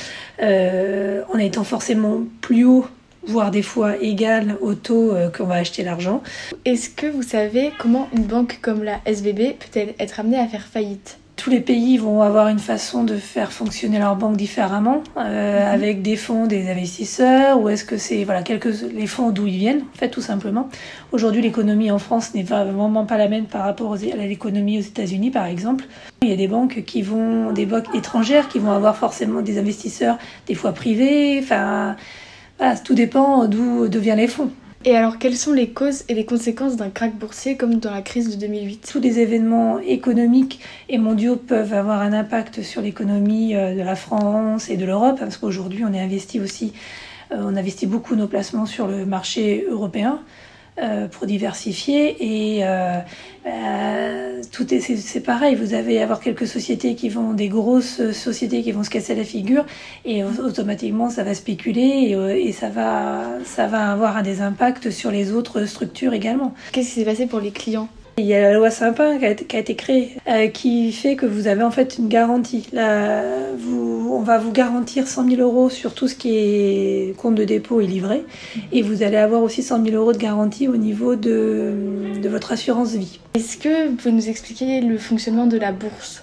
euh, 0.43 1.23
en 1.33 1.39
étant 1.39 1.65
forcément 1.65 2.23
plus 2.41 2.65
haut 2.65 2.87
voire 3.27 3.51
des 3.51 3.63
fois 3.63 3.97
égal 4.01 4.57
au 4.61 4.75
taux 4.75 5.13
euh, 5.13 5.31
qu'on 5.31 5.45
va 5.45 5.57
acheter 5.57 5.83
l'argent. 5.83 6.23
Est-ce 6.65 6.91
que 6.91 7.07
vous 7.07 7.23
savez 7.23 7.73
comment 7.79 8.09
une 8.15 8.25
banque 8.25 8.59
comme 8.63 8.85
la 8.85 9.01
SVB 9.07 9.55
peut-elle 9.59 9.95
être 9.99 10.21
amenée 10.21 10.39
à 10.39 10.47
faire 10.47 10.67
faillite? 10.67 11.19
Tous 11.37 11.51
les 11.51 11.61
pays 11.61 11.99
vont 11.99 12.23
avoir 12.23 12.47
une 12.47 12.61
façon 12.61 13.03
de 13.03 13.17
faire 13.17 13.51
fonctionner 13.51 13.99
leur 13.99 14.15
banque 14.15 14.37
différemment, 14.37 15.03
euh, 15.17 15.75
avec 15.75 16.01
des 16.01 16.15
fonds, 16.15 16.47
des 16.47 16.71
investisseurs, 16.71 17.61
ou 17.61 17.69
est-ce 17.69 17.85
que 17.85 17.99
c'est 17.99 18.23
voilà 18.23 18.43
quelques 18.43 18.83
les 18.95 19.09
fonds 19.09 19.31
d'où 19.31 19.49
ils 19.49 19.59
viennent, 19.59 19.81
en 19.81 19.99
fait 19.99 20.11
tout 20.11 20.21
simplement. 20.21 20.69
Aujourd'hui, 21.11 21.43
l'économie 21.43 21.91
en 21.91 21.99
France 21.99 22.35
n'est 22.35 22.45
vraiment 22.45 23.05
pas 23.05 23.19
la 23.19 23.27
même 23.27 23.47
par 23.47 23.65
rapport 23.65 23.91
aux, 23.91 23.97
à 23.97 24.27
l'économie 24.27 24.79
aux 24.79 24.83
États-Unis, 24.83 25.33
par 25.33 25.47
exemple. 25.47 25.85
Il 26.23 26.29
y 26.29 26.33
a 26.33 26.37
des 26.37 26.49
banques 26.49 26.85
qui 26.87 27.03
vont, 27.03 27.51
des 27.51 27.67
banques 27.67 27.93
étrangères 27.95 28.49
qui 28.49 28.61
vont 28.61 28.71
avoir 28.71 28.97
forcément 28.97 29.43
des 29.43 29.59
investisseurs, 29.59 30.19
des 30.47 30.55
fois 30.55 30.73
privés. 30.73 31.41
Enfin, 31.43 31.97
voilà, 32.59 32.77
tout 32.77 32.95
dépend 32.95 33.47
d'où 33.47 33.89
deviennent 33.89 34.19
les 34.19 34.29
fonds. 34.29 34.51
Et 34.87 34.95
alors, 34.95 35.19
quelles 35.19 35.37
sont 35.37 35.53
les 35.53 35.71
causes 35.71 36.05
et 36.09 36.15
les 36.15 36.27
conséquences 36.27 36.77
d'un 36.77 36.91
krach 36.91 37.15
boursier 37.15 37.57
comme 37.57 37.77
dans 37.77 37.91
la 37.91 38.03
crise 38.03 38.37
de 38.37 38.39
2008 38.39 38.87
Tous 38.93 39.01
les 39.01 39.19
événements 39.19 39.79
économiques 39.79 40.61
et 40.91 40.99
mondiaux 40.99 41.37
peuvent 41.37 41.73
avoir 41.73 42.03
un 42.03 42.13
impact 42.13 42.61
sur 42.61 42.83
l'économie 42.83 43.57
euh, 43.57 43.75
de 43.75 43.81
la 43.81 43.97
France 43.97 44.69
et 44.69 44.77
de 44.77 44.85
l'Europe, 44.85 45.17
parce 45.19 45.39
qu'aujourd'hui, 45.39 45.85
on 45.89 45.95
est 45.95 46.01
investi 46.01 46.39
aussi, 46.39 46.75
euh, 47.33 47.37
on 47.41 47.57
investit 47.57 47.87
beaucoup 47.87 48.15
nos 48.15 48.27
placements 48.27 48.67
sur 48.67 48.87
le 48.87 49.07
marché 49.07 49.65
européen. 49.71 50.21
Euh, 50.77 51.07
pour 51.07 51.29
diversifier 51.29 52.17
et 52.19 52.65
euh, 52.65 52.99
euh, 53.47 54.43
tout 54.51 54.75
est 54.75 54.81
c'est 54.81 55.21
pareil. 55.21 55.55
Vous 55.55 55.73
avez 55.73 56.03
avoir 56.03 56.19
quelques 56.19 56.49
sociétés 56.49 56.97
qui 56.97 57.09
vont 57.09 57.33
des 57.33 57.47
grosses 57.47 58.11
sociétés 58.11 58.61
qui 58.61 58.73
vont 58.73 58.83
se 58.83 58.91
casser 58.91 59.15
la 59.15 59.23
figure 59.23 59.65
et 60.05 60.25
automatiquement 60.25 61.11
ça 61.11 61.23
va 61.23 61.33
spéculer 61.33 62.11
et, 62.11 62.49
et 62.49 62.51
ça 62.51 62.71
va 62.71 63.39
ça 63.45 63.69
va 63.69 63.93
avoir 63.93 64.21
des 64.25 64.41
impacts 64.41 64.91
sur 64.91 65.13
les 65.13 65.31
autres 65.31 65.65
structures 65.65 66.13
également. 66.13 66.55
Qu'est-ce 66.73 66.89
qui 66.89 66.95
s'est 66.95 67.05
passé 67.05 67.27
pour 67.27 67.39
les 67.39 67.53
clients? 67.53 67.89
Il 68.17 68.25
y 68.25 68.35
a 68.35 68.41
la 68.41 68.53
loi 68.53 68.71
Sapin 68.71 69.19
qui 69.19 69.25
a 69.25 69.31
été, 69.31 69.45
qui 69.45 69.57
a 69.57 69.59
été 69.59 69.75
créée, 69.75 70.17
euh, 70.29 70.49
qui 70.49 70.93
fait 70.93 71.17
que 71.17 71.27
vous 71.27 71.49
avez 71.49 71.63
en 71.63 71.71
fait 71.71 71.99
une 71.99 72.09
garantie. 72.09 72.69
Là, 72.73 73.23
vous, 73.59 74.11
on 74.13 74.21
va 74.21 74.39
vous 74.39 74.53
garantir 74.53 75.09
100 75.09 75.31
000 75.31 75.43
euros 75.43 75.69
sur 75.69 75.95
tout 75.95 76.07
ce 76.07 76.15
qui 76.15 76.37
est 76.37 77.17
compte 77.17 77.35
de 77.35 77.45
dépôt 77.45 77.81
et 77.81 77.87
livret, 77.87 78.23
et 78.73 78.83
vous 78.83 79.03
allez 79.03 79.17
avoir 79.17 79.43
aussi 79.43 79.63
100 79.63 79.85
000 79.85 79.97
euros 79.97 80.13
de 80.13 80.19
garantie 80.19 80.69
au 80.69 80.77
niveau 80.77 81.17
de, 81.17 81.73
de 82.23 82.29
votre 82.29 82.53
assurance 82.53 82.93
vie. 82.93 83.19
Est-ce 83.35 83.57
que 83.57 83.89
vous 83.89 83.97
pouvez 83.97 84.13
nous 84.13 84.29
expliquer 84.29 84.81
le 84.81 84.99
fonctionnement 84.99 85.47
de 85.47 85.59
la 85.59 85.73
bourse? 85.73 86.23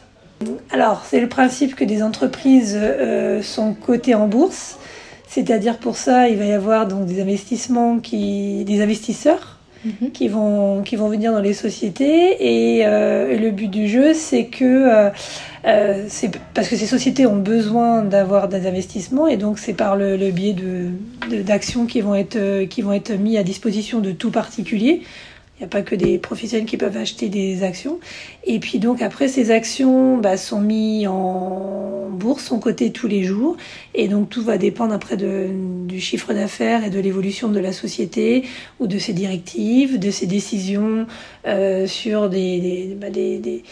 Alors, 0.71 1.03
c'est 1.05 1.19
le 1.19 1.27
principe 1.27 1.75
que 1.75 1.83
des 1.83 2.01
entreprises 2.01 2.77
euh, 2.79 3.41
sont 3.41 3.74
cotées 3.74 4.15
en 4.15 4.27
bourse, 4.27 4.77
c'est-à-dire 5.27 5.77
pour 5.77 5.98
ça, 5.98 6.29
il 6.29 6.38
va 6.38 6.45
y 6.45 6.53
avoir 6.53 6.88
donc 6.88 7.05
des 7.05 7.21
investissements 7.21 8.00
qui, 8.00 8.63
des 8.63 8.81
investisseurs 8.81 9.50
Mhm. 9.83 10.11
qui, 10.11 10.27
vont, 10.27 10.83
qui 10.83 10.95
vont 10.95 11.09
venir 11.09 11.31
dans 11.31 11.39
les 11.39 11.53
sociétés. 11.53 12.38
Et, 12.39 12.85
euh, 12.85 13.35
le 13.38 13.50
but 13.50 13.67
du 13.67 13.88
jeu, 13.88 14.13
c'est 14.13 14.45
que 14.45 14.63
euh, 14.63 15.09
euh, 15.65 16.05
c'est 16.07 16.31
parce 16.53 16.67
que 16.67 16.75
ces 16.75 16.85
sociétés 16.85 17.25
ont 17.25 17.38
besoin 17.38 18.03
d'avoir 18.03 18.47
des 18.47 18.67
investissements 18.67 19.27
et 19.27 19.38
donc 19.38 19.57
c'est 19.57 19.73
par 19.73 19.95
le, 19.95 20.17
biais 20.31 20.53
de, 20.53 21.41
d'actions 21.41 21.85
qui 21.85 22.01
vont 22.01 22.13
être 22.13 22.65
qui 22.65 22.81
vont 22.81 22.93
être 22.93 23.11
mis 23.11 23.38
à 23.38 23.43
disposition 23.43 24.00
de 24.00 24.11
tout 24.11 24.31
particulier. 24.31 25.01
Il 25.57 25.63
n'y 25.63 25.65
a 25.65 25.69
pas 25.69 25.81
que 25.83 25.95
des 25.95 26.17
professionnels 26.17 26.65
qui 26.65 26.77
peuvent 26.77 26.97
acheter 26.97 27.29
des 27.29 27.63
actions. 27.63 28.00
Et 28.45 28.59
puis 28.59 28.79
donc 28.79 29.01
après, 29.01 29.27
ces 29.27 29.51
actions 29.51 30.17
bah, 30.17 30.38
sont 30.38 30.59
mises 30.59 31.07
en 31.07 32.00
bourse, 32.12 32.44
sont 32.44 32.60
cotées 32.60 32.91
tous 32.91 33.08
les 33.08 33.24
jours. 33.24 33.58
Et 33.94 34.08
donc 34.08 34.30
tout 34.30 34.44
va 34.44 34.58
dépendre 34.58 34.94
après 34.94 35.18
de, 35.18 35.48
du 35.86 36.00
chiffre 36.00 36.34
d'affaires 36.34 36.86
et 36.86 36.89
de 36.89 37.00
l'évolution 37.00 37.50
de 37.50 37.60
la 37.60 37.74
société 37.74 38.44
ou 38.80 38.88
de 38.88 38.98
ses 38.98 39.13
directives, 39.13 40.00
de 40.00 40.12
ses 40.12 40.27
décisions 40.27 41.08
euh, 41.48 41.88
sur 41.88 42.30
bah, 42.30 43.10
des, 43.10 43.63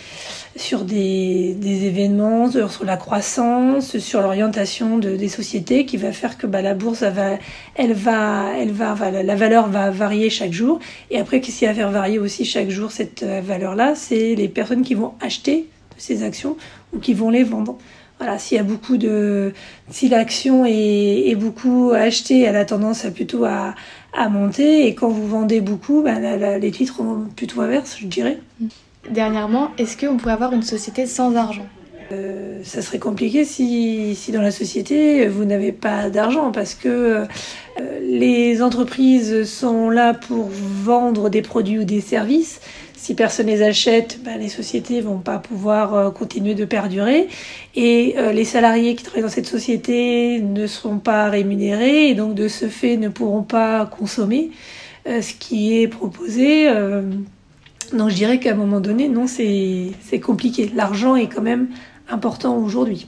sur 0.56 0.84
des, 0.84 1.56
événements, 1.86 2.50
sur 2.52 2.86
la 2.86 2.98
croissance, 2.98 3.98
sur 4.00 4.22
l'orientation 4.22 4.98
de, 4.98 5.16
des 5.16 5.30
sociétés 5.30 5.86
qui 5.86 5.98
va 5.98 6.12
faire 6.12 6.38
que 6.38 6.48
bah, 6.48 6.62
la 6.62 6.74
bourse, 6.74 7.04
elle 7.04 7.14
va, 7.14 7.38
elle 7.76 7.94
va, 7.94 8.52
elle 8.58 8.72
va, 8.72 8.96
la 9.12 9.36
valeur 9.36 9.70
va 9.70 9.92
varier 9.92 10.30
chaque 10.30 10.54
jour. 10.54 10.80
Et 11.12 11.20
après, 11.20 11.42
qu'est-ce 11.42 11.60
qui 11.60 11.66
va 11.66 11.74
faire 11.74 11.92
varier 11.92 12.20
aussi 12.20 12.46
chaque 12.46 12.70
jour 12.70 12.92
cette 12.92 13.24
euh, 13.24 13.42
valeur-là? 13.42 13.94
C'est 13.96 14.36
les 14.36 14.48
personnes 14.48 14.84
qui 14.84 14.96
vont 14.96 15.14
acheter 15.22 15.68
ces 15.98 16.24
actions 16.24 16.58
ou 16.94 17.00
qui 17.00 17.14
vont 17.14 17.30
les 17.30 17.44
vendre. 17.44 17.78
Voilà, 18.20 18.38
s'il 18.38 18.58
y 18.58 18.60
a 18.60 18.64
beaucoup 18.64 18.98
de, 18.98 19.54
si 19.90 20.10
l'action 20.10 20.66
est, 20.66 21.30
est, 21.30 21.36
beaucoup 21.36 21.92
achetée, 21.92 22.42
elle 22.42 22.58
a 22.58 22.66
tendance 22.66 23.06
à 23.06 23.12
plutôt 23.12 23.46
à, 23.46 23.76
à 24.14 24.28
monter, 24.28 24.88
et 24.88 24.94
quand 24.94 25.08
vous 25.08 25.26
vendez 25.26 25.62
beaucoup, 25.62 26.02
ben, 26.02 26.20
la, 26.20 26.36
la, 26.36 26.60
les 26.60 26.72
titres 26.72 27.02
vont 27.02 27.28
plutôt 27.34 27.62
inverse, 27.62 27.98
je 27.98 28.08
dirais. 28.08 28.40
Dernièrement, 29.10 29.72
est-ce 29.78 29.96
qu'on 29.98 30.18
pourrait 30.18 30.34
avoir 30.34 30.52
une 30.52 30.64
société 30.64 31.06
sans 31.06 31.36
argent? 31.36 31.66
Euh, 32.12 32.60
ça 32.64 32.82
serait 32.82 32.98
compliqué 32.98 33.46
si, 33.46 34.16
si, 34.16 34.32
dans 34.32 34.42
la 34.42 34.50
société 34.50 35.28
vous 35.28 35.46
n'avez 35.46 35.72
pas 35.72 36.10
d'argent 36.10 36.52
parce 36.52 36.74
que 36.74 36.88
euh, 36.90 37.26
les 38.02 38.64
entreprises 38.64 39.44
sont 39.44 39.92
là 39.92 40.16
pour 40.16 40.50
vendre 40.50 41.30
des 41.30 41.44
produits 41.44 41.78
ou 41.78 41.84
des 41.84 42.02
services 42.02 42.62
si 43.00 43.16
personne 43.16 43.48
les 43.48 43.62
achète, 43.62 44.20
ben, 44.26 44.38
les 44.38 44.50
sociétés 44.50 45.00
vont 45.00 45.20
pas 45.20 45.40
pouvoir 45.40 45.94
euh, 45.94 46.12
continuer 46.12 46.54
de 46.54 46.66
perdurer 46.66 47.30
et 47.74 48.16
euh, 48.18 48.34
les 48.34 48.44
salariés 48.44 48.94
qui 48.96 49.04
travaillent 49.04 49.24
dans 49.24 49.30
cette 49.30 49.48
société 49.48 50.42
ne 50.42 50.68
seront 50.68 51.00
pas 51.00 51.30
rémunérés 51.30 52.10
et 52.10 52.14
donc 52.14 52.36
de 52.36 52.50
ce 52.50 52.68
fait 52.68 52.98
ne 52.98 53.08
pourront 53.08 53.44
pas 53.44 53.86
consommer 53.86 54.52
euh, 55.08 55.22
ce 55.22 55.34
qui 55.34 55.82
est 55.82 55.88
proposé. 55.88 56.68
donc 57.94 58.10
je 58.10 58.16
dirais 58.16 58.38
qu'à 58.38 58.52
un 58.52 58.56
moment 58.56 58.82
donné, 58.82 59.08
non, 59.08 59.28
c'est 59.28 60.20
compliqué. 60.22 60.70
L'argent 60.76 61.16
est 61.16 61.28
quand 61.28 61.42
même 61.42 61.70
important 62.10 62.58
aujourd'hui. 62.58 63.08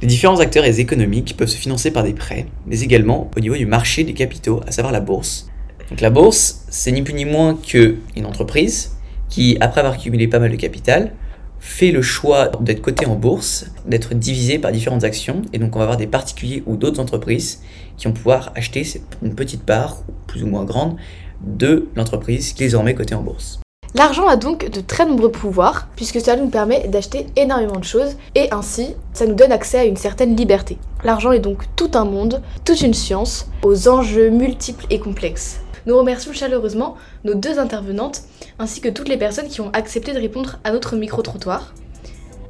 Les 0.00 0.08
différents 0.08 0.38
acteurs 0.38 0.64
économiques 0.64 1.36
peuvent 1.36 1.48
se 1.48 1.56
financer 1.56 1.90
par 1.90 2.04
des 2.04 2.12
prêts, 2.12 2.46
mais 2.66 2.80
également 2.80 3.28
au 3.36 3.40
niveau 3.40 3.56
du 3.56 3.66
marché 3.66 4.04
des 4.04 4.14
capitaux, 4.14 4.60
à 4.66 4.70
savoir 4.70 4.92
la 4.92 5.00
bourse, 5.00 5.51
donc 5.92 6.00
la 6.00 6.08
bourse, 6.08 6.64
c'est 6.70 6.90
ni 6.90 7.02
plus 7.02 7.12
ni 7.12 7.26
moins 7.26 7.54
qu'une 7.54 8.24
entreprise 8.24 8.92
qui, 9.28 9.58
après 9.60 9.80
avoir 9.82 9.92
accumulé 9.92 10.26
pas 10.26 10.38
mal 10.38 10.50
de 10.50 10.56
capital, 10.56 11.12
fait 11.60 11.90
le 11.90 12.00
choix 12.00 12.50
d'être 12.60 12.80
cotée 12.80 13.04
en 13.04 13.14
bourse, 13.14 13.66
d'être 13.84 14.14
divisée 14.14 14.58
par 14.58 14.72
différentes 14.72 15.04
actions, 15.04 15.42
et 15.52 15.58
donc 15.58 15.76
on 15.76 15.80
va 15.80 15.84
avoir 15.84 15.98
des 15.98 16.06
particuliers 16.06 16.62
ou 16.64 16.76
d'autres 16.76 16.98
entreprises 16.98 17.60
qui 17.98 18.06
vont 18.06 18.14
pouvoir 18.14 18.52
acheter 18.54 18.86
une 19.22 19.34
petite 19.34 19.64
part, 19.64 19.98
plus 20.26 20.42
ou 20.42 20.46
moins 20.46 20.64
grande, 20.64 20.96
de 21.42 21.88
l'entreprise 21.94 22.54
qui 22.54 22.62
est 22.62 22.68
désormais 22.68 22.94
cotée 22.94 23.14
en 23.14 23.20
bourse. 23.20 23.60
L'argent 23.94 24.26
a 24.26 24.36
donc 24.36 24.70
de 24.70 24.80
très 24.80 25.04
nombreux 25.04 25.30
pouvoirs, 25.30 25.88
puisque 25.94 26.22
cela 26.22 26.36
nous 26.36 26.48
permet 26.48 26.88
d'acheter 26.88 27.26
énormément 27.36 27.78
de 27.78 27.84
choses, 27.84 28.16
et 28.34 28.48
ainsi, 28.50 28.94
ça 29.12 29.26
nous 29.26 29.34
donne 29.34 29.52
accès 29.52 29.80
à 29.80 29.84
une 29.84 29.98
certaine 29.98 30.36
liberté. 30.36 30.78
L'argent 31.04 31.32
est 31.32 31.38
donc 31.38 31.64
tout 31.76 31.90
un 31.92 32.06
monde, 32.06 32.40
toute 32.64 32.80
une 32.80 32.94
science, 32.94 33.46
aux 33.62 33.88
enjeux 33.88 34.30
multiples 34.30 34.86
et 34.88 34.98
complexes. 34.98 35.58
Nous 35.86 35.96
remercions 35.96 36.32
chaleureusement 36.32 36.96
nos 37.24 37.34
deux 37.34 37.58
intervenantes 37.58 38.22
ainsi 38.58 38.80
que 38.80 38.88
toutes 38.88 39.08
les 39.08 39.16
personnes 39.16 39.48
qui 39.48 39.60
ont 39.60 39.70
accepté 39.72 40.12
de 40.12 40.18
répondre 40.18 40.58
à 40.64 40.72
notre 40.72 40.96
micro-trottoir. 40.96 41.74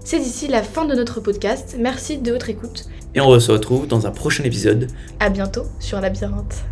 C'est 0.05 0.19
ici 0.19 0.49
la 0.49 0.63
fin 0.63 0.85
de 0.85 0.95
notre 0.95 1.21
podcast. 1.21 1.77
Merci 1.79 2.19
de 2.19 2.33
votre 2.33 2.51
écoute. 2.51 2.87
Et 3.15 3.21
on 3.21 3.39
se 3.39 3.53
retrouve 3.53 3.87
dans 3.87 4.07
un 4.07 4.11
prochain 4.11 4.45
épisode. 4.45 4.89
À 5.21 5.29
bientôt 5.29 5.65
sur 5.79 6.01
Labyrinthe. 6.01 6.65